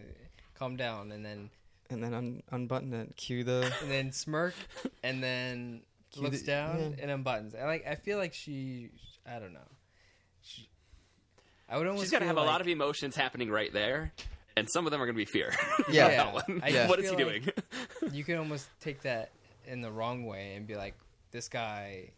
[0.59, 1.49] calm down." And then
[1.89, 3.17] And then un- unbutton it.
[3.17, 3.73] Cue the.
[3.83, 4.53] and then smirk,
[5.03, 5.81] and then
[6.13, 7.05] Cue looks the- down yeah.
[7.09, 7.59] and unbuttons.
[7.59, 7.87] I like.
[7.87, 8.91] I feel like she.
[9.27, 9.61] I don't know.
[10.43, 10.69] She,
[11.71, 12.05] I would almost.
[12.05, 14.13] She's going to feel have a lot of emotions happening right there,
[14.55, 15.51] and some of them are going to be fear.
[15.91, 16.09] Yeah.
[16.09, 16.61] That one.
[16.63, 16.89] I Yeah.
[16.89, 17.43] What is feel he like
[18.01, 18.13] doing?
[18.15, 19.31] You can almost take that
[19.67, 20.95] in the wrong way and be like,
[21.31, 22.11] "This guy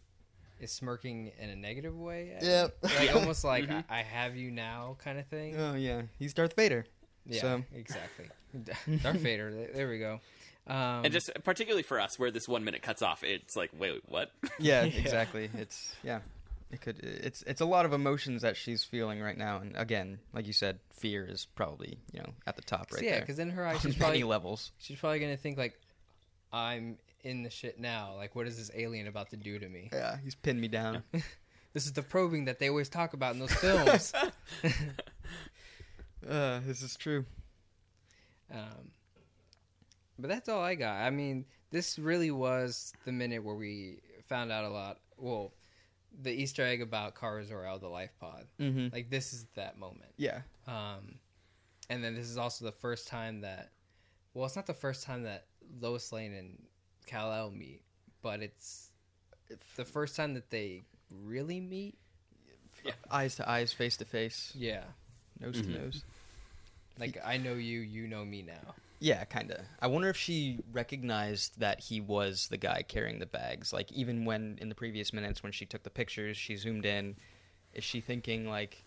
[0.60, 2.48] is smirking in a negative way." at me.
[2.48, 2.76] Yep.
[2.82, 3.84] Like almost like Mhm.
[3.88, 5.56] I, I have you now kind of thing.
[5.56, 6.86] Oh yeah, he's Darth Vader.
[7.26, 8.26] Yeah, So- exactly.
[9.02, 9.68] Darth Vader.
[9.74, 10.20] There we go.
[10.68, 14.02] Um, and just particularly for us, where this one minute cuts off, it's like, wait,
[14.08, 14.32] what?
[14.58, 14.98] Yeah, Yeah.
[15.00, 15.48] exactly.
[15.54, 16.20] It's yeah.
[16.72, 20.18] It could it's it's a lot of emotions that she's feeling right now and again,
[20.32, 23.20] like you said, fear is probably, you know, at the top right yeah, there.
[23.20, 24.72] because in her eyes, she's probably levels.
[24.78, 25.78] she's probably gonna think like,
[26.52, 28.14] "I'm in the shit now.
[28.16, 31.02] Like, what is this alien about to do to me?" Yeah, he's pinned me down.
[31.72, 34.10] This is the probing that they always talk about in those films.
[36.26, 37.26] uh, this is true.
[38.50, 38.92] Um,
[40.18, 41.02] but that's all I got.
[41.02, 45.00] I mean, this really was the minute where we found out a lot.
[45.18, 45.52] Well,
[46.22, 48.46] the Easter egg about Kara Zor-El, the life pod.
[48.58, 48.90] Mhm.
[48.90, 50.12] Like this is that moment.
[50.16, 50.40] Yeah.
[50.66, 51.18] Um,
[51.90, 53.72] and then this is also the first time that,
[54.32, 55.44] well, it's not the first time that
[55.80, 56.62] Lois Lane and
[57.06, 57.82] Kal El meet,
[58.22, 58.90] but it's
[59.76, 61.96] the first time that they really meet.
[63.10, 64.84] Eyes to eyes, face to face, Yeah,
[65.40, 65.64] nose Mhm.
[65.64, 66.04] to nose.
[66.98, 68.74] like I know you, you know me now.
[69.00, 69.64] Yeah, kind of.
[69.80, 73.72] I wonder if she recognized that he was the guy carrying the bags.
[73.72, 77.16] Like, even when in the previous minutes when she took the pictures, she zoomed in.
[77.74, 78.84] Is she thinking, like,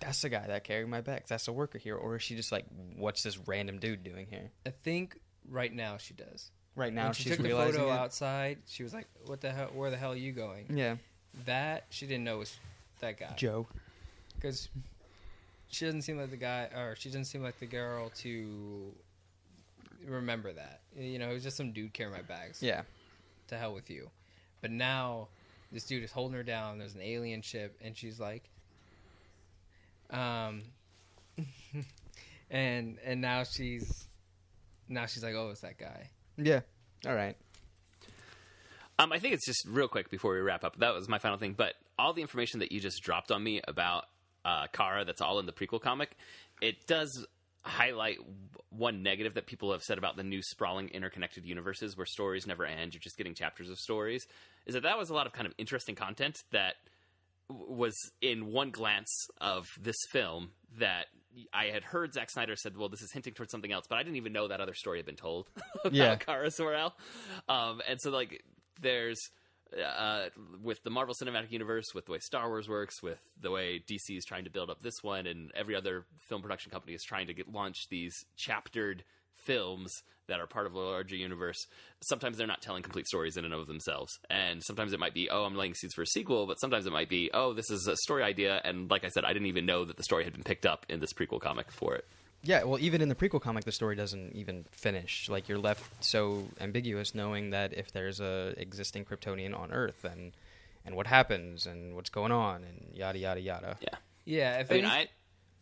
[0.00, 1.28] that's the guy that carried my bags?
[1.28, 1.94] That's a worker here?
[1.96, 2.64] Or is she just like,
[2.96, 4.50] what's this random dude doing here?
[4.64, 6.50] I think right now she does.
[6.76, 7.98] Right now, when she she's took the realizing photo it.
[7.98, 9.70] outside, she was like, "What the hell?
[9.74, 10.96] Where the hell are you going?" Yeah,
[11.46, 12.56] That she didn't know was
[13.00, 13.66] that guy Joe.
[14.36, 14.68] because
[15.68, 18.92] she doesn't seem like the guy, or she doesn't seem like the girl to
[20.06, 20.80] remember that.
[20.96, 22.62] You know, it was just some dude carrying my bags.
[22.62, 22.82] Yeah,
[23.48, 24.08] To hell with you.
[24.60, 25.28] But now
[25.72, 26.78] this dude is holding her down.
[26.78, 28.44] There's an alien ship, and she's like,
[30.10, 30.62] um,
[32.50, 34.06] and and now she's
[34.90, 36.10] now she's like, oh, it's that guy.
[36.36, 36.60] yeah.
[37.06, 37.36] All right.
[38.98, 40.78] Um, I think it's just real quick before we wrap up.
[40.80, 41.54] That was my final thing.
[41.56, 44.04] But all the information that you just dropped on me about
[44.44, 46.10] uh, Kara, that's all in the prequel comic,
[46.60, 47.26] it does
[47.62, 48.18] highlight
[48.70, 52.66] one negative that people have said about the new sprawling interconnected universes where stories never
[52.66, 52.92] end.
[52.92, 54.26] You're just getting chapters of stories.
[54.66, 56.74] Is that that was a lot of kind of interesting content that
[57.48, 61.06] was in one glance of this film that
[61.52, 64.02] I had heard Zack Snyder said, "Well, this is hinting towards something else," but I
[64.02, 65.48] didn't even know that other story had been told
[65.84, 66.16] about Yeah.
[66.16, 66.94] Kara Zor-El.
[67.48, 68.42] Um, and so, like,
[68.80, 69.30] there's
[69.78, 70.26] uh,
[70.62, 74.16] with the Marvel Cinematic Universe, with the way Star Wars works, with the way DC
[74.16, 77.28] is trying to build up this one, and every other film production company is trying
[77.28, 79.04] to get launch these chaptered
[79.42, 79.92] films
[80.28, 81.66] that are part of a larger universe.
[82.02, 85.28] Sometimes they're not telling complete stories in and of themselves, and sometimes it might be,
[85.28, 87.86] oh, I'm laying seeds for a sequel, but sometimes it might be, oh, this is
[87.86, 90.32] a story idea, and like I said, I didn't even know that the story had
[90.32, 92.06] been picked up in this prequel comic for it.
[92.42, 95.28] Yeah, well, even in the prequel comic, the story doesn't even finish.
[95.28, 100.32] Like you're left so ambiguous, knowing that if there's a existing Kryptonian on Earth, and
[100.86, 103.76] and what happens, and what's going on, and yada yada yada.
[103.82, 103.96] Yeah.
[104.24, 105.08] Yeah, if I mean, any- I,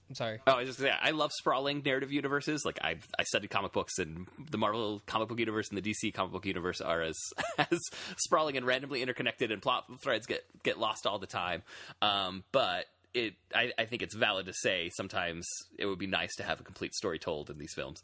[0.08, 0.40] I'm sorry.
[0.46, 2.64] Oh, I was just say, I love sprawling narrative universes.
[2.64, 6.14] Like I, I studied comic books, and the Marvel comic book universe and the DC
[6.14, 7.16] comic book universe are as
[7.58, 7.78] as
[8.16, 11.62] sprawling and randomly interconnected, and plot threads get get lost all the time.
[12.00, 15.46] Um, but it, I, I think it's valid to say sometimes
[15.78, 18.02] it would be nice to have a complete story told in these films.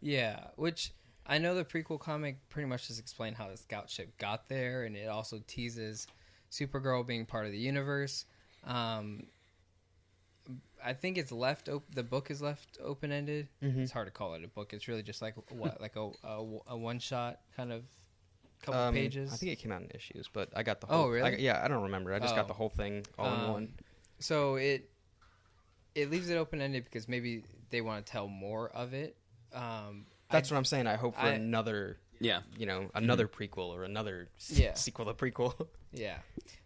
[0.00, 0.92] Yeah, which
[1.26, 4.84] I know the prequel comic pretty much just explained how the scout ship got there,
[4.84, 6.06] and it also teases
[6.50, 8.24] Supergirl being part of the universe.
[8.66, 9.24] Um,
[10.84, 11.68] I think it's left.
[11.68, 13.48] Op- the book is left open ended.
[13.62, 13.78] Mhm.
[13.78, 14.72] It's hard to call it a book.
[14.74, 17.84] It's really just like what, like a a, a one shot kind of
[18.62, 19.32] couple Um, pages.
[19.32, 21.08] I think it came out in issues, but I got the Oh, whole.
[21.10, 21.34] really?
[21.34, 22.12] I, yeah, I don't remember.
[22.14, 22.36] I just Oh.
[22.36, 23.74] got the whole thing all in Um, one.
[24.18, 24.90] so it
[25.94, 29.16] it leaves it open ended because maybe they want to tell more of it.
[29.52, 30.86] Um, That's I, what I'm saying.
[30.88, 32.42] I hope for I- another, Yeah.
[32.58, 34.74] you know, another prequel or another Yeah.
[34.74, 35.68] sequel to prequel.
[35.94, 36.18] yeah.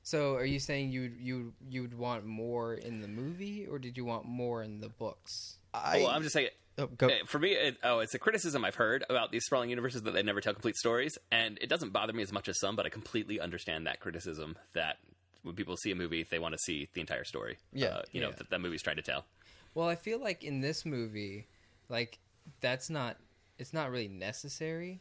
[0.02, 3.96] So are you saying you you you would want more in the movie, or did
[3.96, 5.56] you want more in the books?
[5.74, 6.48] I, well, I'm just saying.
[6.78, 7.08] oh, go.
[7.08, 10.12] uh, For me, it, oh, it's a criticism I've heard about these sprawling universes that
[10.14, 12.74] they never tell complete stories, and it doesn't bother me as much as some.
[12.74, 14.96] But I completely understand that criticism that
[15.42, 17.58] when people see a movie, they want to see the entire story.
[17.72, 17.88] Yeah.
[17.88, 18.36] uh, you know Yeah.
[18.38, 19.26] that that movie's trying to tell.
[19.74, 21.46] Well, I feel like in this movie,
[21.90, 22.18] like
[22.62, 23.18] that's not
[23.58, 25.00] it's not really necessary.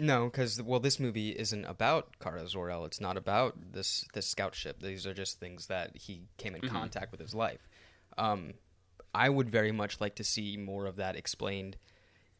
[0.00, 2.86] No, because well, this movie isn't about Kara Zor-El.
[2.86, 4.80] It's not about this this scout ship.
[4.82, 7.68] These are just things that he came in contact with his life.
[8.16, 8.54] Um,
[9.14, 11.76] I would very much like to see more of that explained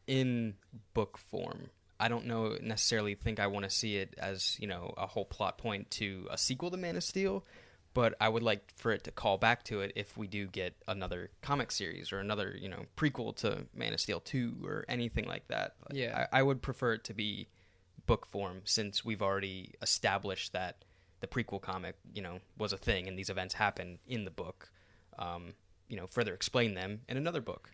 [0.07, 0.55] in
[0.95, 1.69] book form.
[1.99, 5.25] I don't know necessarily think I want to see it as you know a whole
[5.25, 7.45] plot point to a sequel to Man of Steel,
[7.93, 10.73] but I would like for it to call back to it if we do get
[10.87, 15.25] another comic series or another you know prequel to Man of Steel two or anything
[15.27, 15.75] like that.
[15.91, 16.27] Yeah.
[16.31, 17.47] I, I would prefer it to be
[18.05, 20.83] book form since we've already established that
[21.19, 24.71] the prequel comic you know was a thing and these events happen in the book.
[25.19, 25.53] Um,
[25.87, 27.71] you know, further explain them in another book.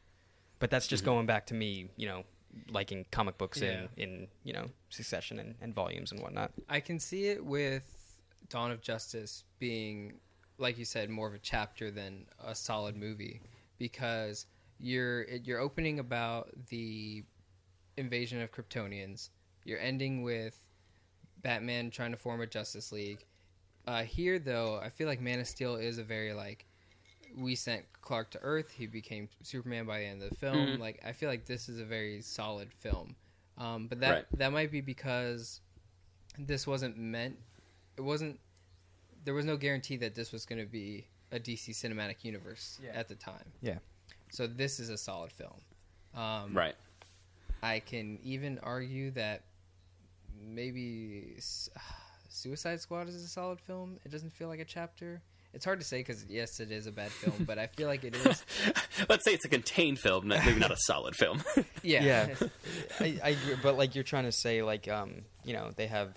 [0.60, 2.24] But that's just going back to me, you know,
[2.72, 3.86] liking comic books Yeah.
[3.96, 6.52] in, in you know succession and, and volumes and whatnot.
[6.68, 7.84] I can see it with
[8.50, 10.20] Dawn of Justice being,
[10.58, 13.42] like you said, more of a chapter than a solid movie
[13.78, 14.46] because
[14.80, 17.24] you're you're opening about the
[17.98, 19.30] invasion of Kryptonians.
[19.66, 20.60] You're ending with
[21.42, 23.26] Batman trying to form a Justice League.
[23.86, 26.66] Uh, here, though, I feel like Man of Steel is a very like
[27.36, 28.72] we sent Clark to Earth.
[28.72, 30.56] He became Superman by the end of the film.
[30.58, 30.80] Mhm.
[30.80, 33.16] Like I feel like this is a very solid film.
[33.58, 34.26] Um, but that Right.
[34.38, 35.62] that might be because
[36.38, 37.38] this wasn't meant.
[37.98, 38.40] It wasn't.
[39.26, 42.92] There was no guarantee that this was going to be a DC cinematic universe Yeah.
[42.94, 43.52] at the time.
[43.62, 43.80] Yeah.
[44.32, 45.60] So this is a solid film.
[46.16, 46.76] Um, Right.
[47.62, 49.42] I can even argue that
[50.42, 51.70] maybe S-
[52.30, 54.00] Suicide Squad is a solid film.
[54.06, 55.22] It doesn't feel like a chapter.
[55.54, 58.04] It's hard to say because yes, it is a bad film, but I feel like
[58.04, 58.44] it is.
[59.10, 61.42] Let's say it's a contained film, maybe not a solid film.
[61.84, 62.48] Yeah, Yeah.
[63.00, 66.10] I, I agree, but like you're trying to say, like um, you know, they have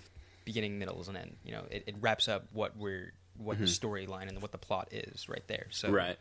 [0.45, 1.35] beginning, middles, and end.
[1.43, 4.89] You know, it, it wraps up what we're what the storyline and what the plot
[4.91, 5.67] is right there.
[5.71, 6.17] So right.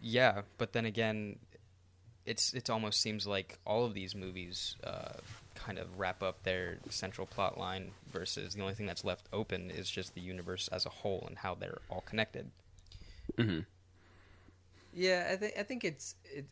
[0.00, 1.38] yeah, but then again,
[2.26, 5.12] it's it almost seems like all of these movies uh,
[5.54, 9.70] kind of wrap up their central plot line versus the only thing that's left open
[9.70, 12.50] is just the universe as a whole and how they're all connected.
[13.38, 13.60] hmm
[14.92, 15.28] yeah.
[15.32, 16.46] I think I think it's it,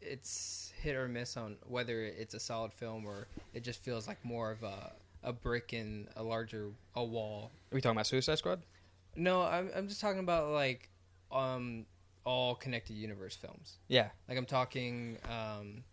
[0.00, 4.24] it's hit or miss on whether it's a solid film or it just feels like
[4.24, 4.92] more of a
[5.26, 7.50] a brick in a larger a wall.
[7.70, 8.62] Are we talking about Suicide Squad?
[9.16, 10.88] No, I'm I'm just talking about like
[11.30, 11.84] um
[12.24, 13.78] all connected universe films.
[13.88, 15.84] Yeah, Like I'm talking um,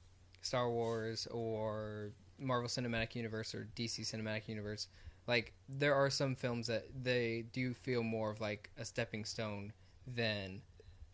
[0.42, 4.88] Star Wars or Marvel Cinematic Universe or DC Cinematic Universe.
[5.28, 9.74] Like there are some films that they do feel more of like a stepping stone
[10.08, 10.62] than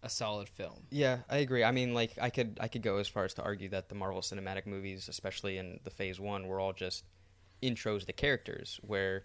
[0.01, 0.88] a solid film.
[0.89, 1.63] Yeah, I agree.
[1.63, 3.95] I mean, like I could I could go as far as to argue that the
[3.95, 7.03] Marvel Cinematic movies, especially in the Phase One, were all just
[7.61, 8.79] intros to characters.
[8.81, 9.23] Where,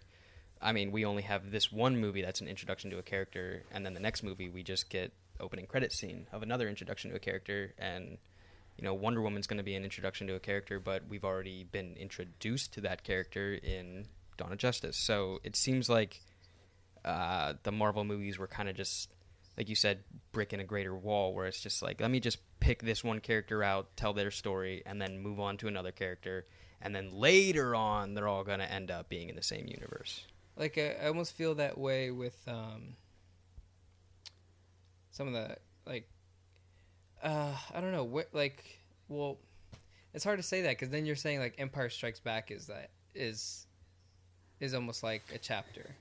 [0.61, 3.85] I mean, we only have this one movie that's an introduction to a character, and
[3.85, 7.19] then the next movie we just get opening credit scene of another introduction to a
[7.19, 8.17] character, and
[8.77, 11.63] you know, Wonder Woman's going to be an introduction to a character, but we've already
[11.63, 14.05] been introduced to that character in
[14.37, 14.97] Dawn of Justice.
[14.97, 16.21] So it seems like
[17.05, 19.09] uh, the Marvel movies were kind of just,
[19.57, 19.99] like you said,
[20.33, 23.21] brick in a greater wall, where it's just like, let me just pick this one
[23.21, 26.45] character out, tell their story, and then move on to another character.
[26.81, 30.23] And then later on, they're all going to end up being in the same universe.
[30.57, 32.95] Like I, I almost feel that way with um,
[35.11, 36.07] some of the like
[37.23, 38.63] uh, I don't know what like
[39.09, 39.37] well
[40.13, 42.89] it's hard to say that because then you're saying like Empire Strikes Back is that
[43.13, 43.65] is
[44.59, 45.95] is almost like a chapter.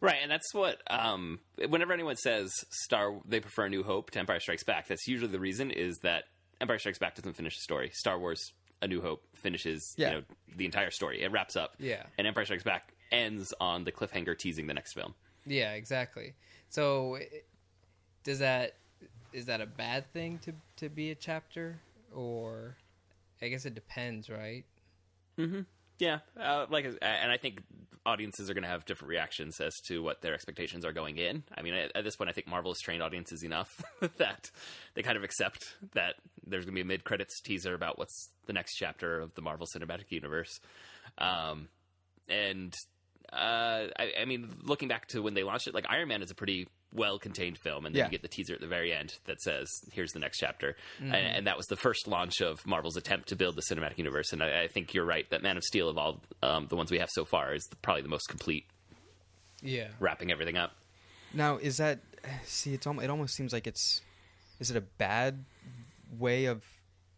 [0.00, 0.82] Right, and that's what.
[0.88, 4.86] Um, whenever anyone says Star, they prefer New Hope to Empire Strikes Back.
[4.86, 6.24] That's usually the reason is that
[6.60, 7.90] Empire Strikes Back doesn't finish the story.
[7.94, 8.52] Star Wars:
[8.82, 10.08] A New Hope finishes, Yeah.
[10.10, 10.22] you know,
[10.56, 11.22] the entire story.
[11.22, 11.74] It wraps up.
[11.78, 12.04] Yeah.
[12.18, 15.14] and Empire Strikes Back ends on the cliffhanger teasing the next film.
[15.46, 16.34] Yeah, exactly.
[16.68, 17.18] So
[18.24, 18.76] does that
[19.32, 21.78] is that a bad thing to to be a chapter
[22.12, 22.76] or
[23.42, 24.64] I guess it depends, right?
[25.38, 25.60] Mm-hmm.
[25.98, 27.60] Yeah, uh, like, and I think
[28.06, 31.42] audiences are going to have different reactions as to what their expectations are going in.
[31.56, 33.82] I mean, at, this point, I think Marvel has trained audiences enough
[34.18, 34.50] that
[34.94, 36.16] they kind of accept that
[36.46, 39.42] there's going to be a mid credits teaser about what's the next chapter of the
[39.42, 40.60] Marvel Cinematic Universe.
[41.18, 41.68] Um,
[42.28, 42.74] and
[43.32, 46.30] uh, I, I mean, looking back to when they launched it, like Iron Man is
[46.30, 48.04] a pretty well contained film, and then Yeah.
[48.06, 51.14] you get the teaser at the very end that says, "Here's the next chapter," and,
[51.14, 54.32] and that was the first launch of Marvel's attempt to build the cinematic universe.
[54.32, 56.90] And I, I think you're right that Man of Steel of all um, the ones
[56.90, 58.64] we have so far is probably the most complete,
[59.60, 59.88] Yeah.
[59.98, 60.76] wrapping everything up.
[61.32, 61.98] Now, is that
[62.44, 62.74] see?
[62.74, 64.00] It's almost, it almost seems like it's
[64.60, 65.44] is it a bad
[66.16, 66.62] way of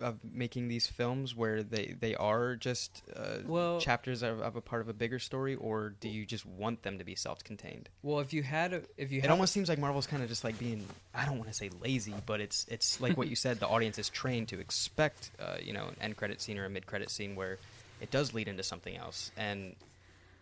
[0.01, 4.61] of making these films where they they are just uh, Well- chapters of, of a
[4.61, 7.89] part of a bigger story, or do you just want them to be self contained?
[8.03, 10.45] Well, if you had a, if you It almost seems like Marvel's kind of just
[10.45, 13.59] like being I don't want to say lazy, but it's it's like what you said.
[13.61, 16.71] The audience is trained to expect uh, you know an end credit scene or a
[16.71, 17.59] mid credit scene where
[18.01, 19.75] it does lead into something else, and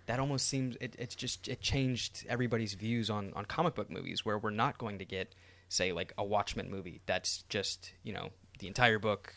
[0.06, 4.24] that almost seems it, it's just it changed everybody's views on on comic book movies
[4.24, 5.32] where we're not going to get
[5.68, 8.28] say like a Watchmen movie that's just you know
[8.58, 9.32] the entire book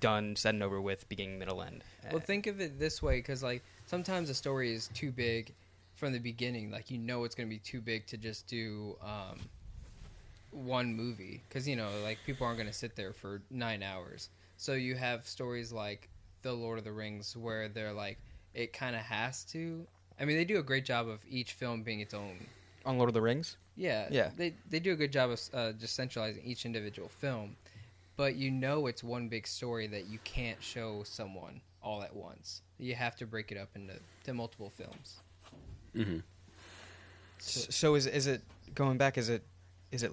[0.00, 1.82] done said and over with beginning middle end.
[2.10, 5.52] Well, think of it this way, because like sometimes a story is too big
[5.94, 6.70] from the beginning.
[6.70, 9.40] Like you know it's going to be too big to just do um,
[10.50, 14.28] one movie, because you know like people aren't going to sit there for nine hours.
[14.56, 16.08] So you have stories like
[16.42, 18.18] the Lord of the Rings, where they're like
[18.54, 19.86] it kind of has to.
[20.20, 22.46] I mean, they do a great job of each film being its own.
[22.86, 23.56] on Lord of the Rings.
[23.76, 24.30] Yeah, Yeah.
[24.36, 27.56] They they do a good job of uh, just centralizing each individual film,
[28.16, 32.62] but you know it's one big story that you can't show someone all at once.
[32.78, 33.94] You have to break it up into
[34.24, 35.16] to multiple films.
[35.96, 36.18] Mm-hmm.
[37.40, 38.42] S- So is is it
[38.74, 39.18] going back?
[39.18, 39.42] Is it
[39.92, 40.12] is it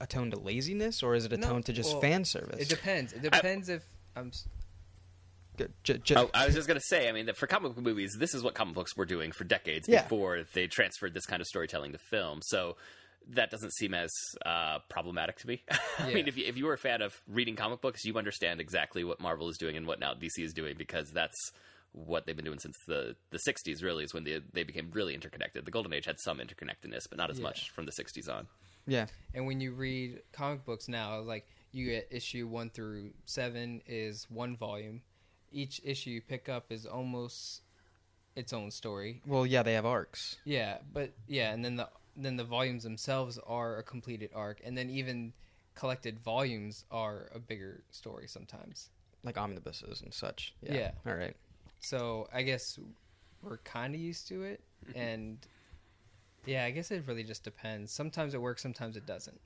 [0.00, 2.60] a tone to laziness or is it a No, tone to just well, fan service?
[2.60, 3.12] It depends.
[3.12, 3.82] It depends if
[4.16, 4.28] I'm.
[4.28, 4.46] s-
[5.58, 7.74] J- j- j- Oh, I was just going to say, I mean, that for comic
[7.74, 10.02] book movies, this is what comic books were doing for decades Yeah.
[10.04, 12.40] before they transferred this kind of storytelling to film.
[12.42, 12.76] So
[13.28, 14.10] that doesn't seem as
[14.44, 15.62] uh, problematic to me.
[15.98, 18.60] I mean, if you, if you were a fan of reading comic books, you understand
[18.60, 21.52] exactly what Marvel is doing and what now DC is doing because that's
[21.92, 25.14] what they've been doing since the, the 60s, really, is when they, they became really
[25.14, 25.64] interconnected.
[25.64, 27.44] The Golden Age had some interconnectedness, but not as Yeah.
[27.44, 28.46] much from the 60s on.
[28.86, 33.82] yeah, And when you read comic books now, like you get issue one through seven
[33.86, 35.02] is one volume.
[35.52, 37.62] Each issue you pick up is almost
[38.36, 39.20] its own story.
[39.26, 40.36] well, yeah, they have arcs.
[40.44, 41.88] Yeah, but yeah, and then the
[42.24, 45.32] then the volumes themselves are a completed arc, and then even
[45.74, 48.90] collected volumes are a bigger story sometimes.
[49.22, 50.54] like omnibuses and such.
[50.62, 50.74] Yeah.
[50.74, 50.90] Yeah.
[51.06, 51.36] All right.
[51.80, 52.78] So I guess
[53.42, 54.60] we're kind of used to it,
[54.94, 55.38] and
[56.46, 57.92] yeah, I guess it really just depends.
[57.92, 59.40] Sometimes it works, sometimes it doesn't.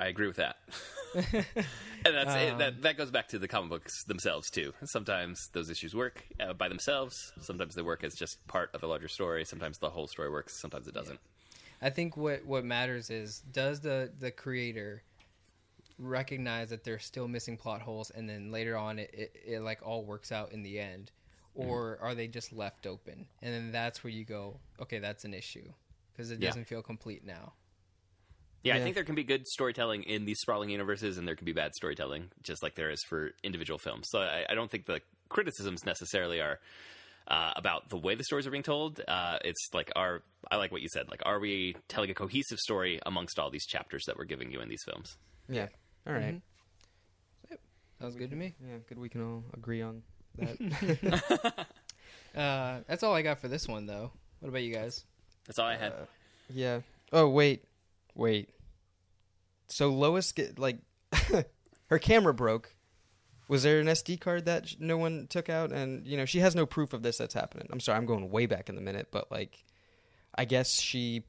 [0.00, 0.56] I agree with that.
[1.14, 1.24] and
[2.14, 2.52] that's it.
[2.52, 4.74] Um, That, that goes back to the comic books themselves, too.
[4.84, 7.32] Sometimes those issues work uh, by themselves.
[7.40, 9.44] Sometimes they work as just part of a larger story.
[9.44, 10.60] Sometimes the whole story works.
[10.60, 11.20] Sometimes it doesn't.
[11.84, 15.02] I think what what matters is does the the creator
[15.98, 19.80] recognize that they're still missing plot holes, and then later on it it, it like
[19.86, 21.12] all works out in the end,
[21.56, 21.68] mm-hmm.
[21.68, 23.26] or are they just left open?
[23.42, 25.70] And then that's where you go, okay, that's an issue
[26.12, 26.48] because it Yeah.
[26.48, 27.52] doesn't feel complete now.
[28.62, 31.44] Yeah, I think there can be good storytelling in these sprawling universes, and there can
[31.44, 34.08] be bad storytelling, just like there is for individual films.
[34.08, 36.60] So I, I don't think the criticisms necessarily are
[37.28, 39.00] uh, about the way the stories are being told.
[39.06, 41.10] Uh, it's like, are I like what you said?
[41.10, 44.60] Like, are we telling a cohesive story amongst all these chapters that we're giving you
[44.60, 45.16] in these films?
[45.48, 45.68] Yeah.
[46.06, 46.40] All right.
[47.50, 47.60] That
[48.00, 48.54] Sounds good to me.
[48.60, 48.76] Yeah.
[48.88, 48.98] Good.
[48.98, 50.02] We can all agree on
[50.38, 51.66] that.
[52.36, 54.10] Uh, that's all I got for this one, though.
[54.40, 55.04] What about you guys?
[55.46, 55.92] That's all I had.
[55.92, 56.06] Uh,
[56.52, 56.80] yeah.
[57.12, 57.64] Oh wait,
[58.14, 58.50] wait.
[59.68, 60.78] So Lois get like
[61.86, 62.73] her camera broke.
[63.48, 65.72] Was there an SD card that no one took out?
[65.72, 67.68] And you know she has no proof of this that's happening.
[67.70, 69.64] I'm sorry, I'm going way back in the minute, but like,
[70.34, 71.24] I guess she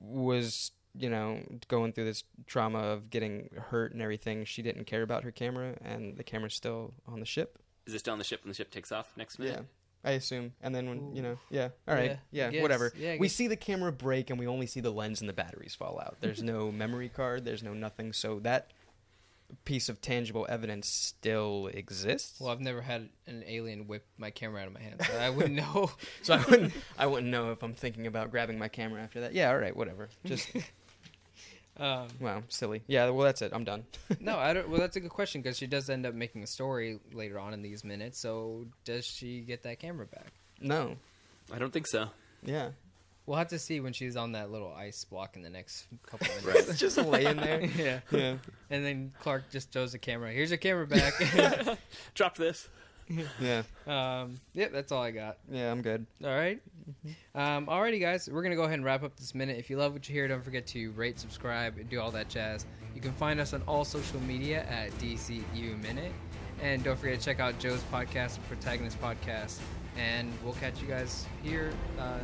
[0.00, 4.44] was you know going through this trauma of getting hurt and everything.
[4.44, 7.58] She didn't care about her camera, and the camera's still on the ship.
[7.86, 9.56] Is it still on the ship when the ship takes off next minute?
[9.56, 9.62] Yeah.
[10.02, 10.54] I assume.
[10.62, 11.68] And then when, you know, yeah.
[11.86, 12.18] All right.
[12.30, 12.62] Yeah, Yeah, guess.
[12.62, 12.92] whatever.
[12.96, 15.74] Yeah, we see the camera break and we only see the lens and the batteries
[15.74, 16.16] fall out.
[16.20, 18.12] There's no memory card, there's no nothing.
[18.14, 18.70] So that
[19.64, 22.40] piece of tangible evidence still exists.
[22.40, 25.30] Well, I've never had an alien whip my camera out of my hand, so I
[25.30, 25.90] wouldn't know.
[26.22, 29.34] so I wouldn't I wouldn't know if I'm thinking about grabbing my camera after that.
[29.34, 30.08] Yeah, all right, whatever.
[30.24, 30.50] Just
[31.76, 32.82] um, wow, silly.
[32.86, 33.52] Yeah, well that's it.
[33.54, 33.84] I'm done.
[34.20, 34.68] no, I don't.
[34.68, 37.54] Well, that's a good question because she does end up making a story later on
[37.54, 38.20] in these minutes.
[38.20, 40.32] So, does she get that camera back?
[40.60, 40.96] no.
[41.52, 42.06] I don't think so.
[42.44, 42.68] Yeah.
[43.26, 46.26] We'll have to see when she's on that little ice block in the next couple
[46.36, 46.68] of minutes.
[46.70, 47.60] It's just laying there.
[47.76, 48.34] yeah, Yeah.
[48.70, 50.32] and then Clark just throws the camera.
[50.32, 51.14] Here's your camera back.
[52.14, 52.68] Drop this.
[53.40, 55.38] Yeah, Um, yep, that's all I got.
[55.50, 56.06] yeah, I'm good.
[56.22, 56.60] All right.
[57.34, 58.28] Um, alrighty, guys.
[58.30, 59.58] We're going to go ahead and wrap up this minute.
[59.58, 62.28] If you love what you hear, don't forget to rate, subscribe, and do all that
[62.28, 62.66] jazz.
[62.94, 66.12] You can find us on all social media at DCU Minute.
[66.62, 69.58] And don't forget to check out Joe's podcast, the Protagonist Podcast.
[69.96, 72.18] And we'll catch you guys here uh,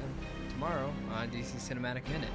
[0.56, 2.30] tomorrow on DC Cinematic Minute.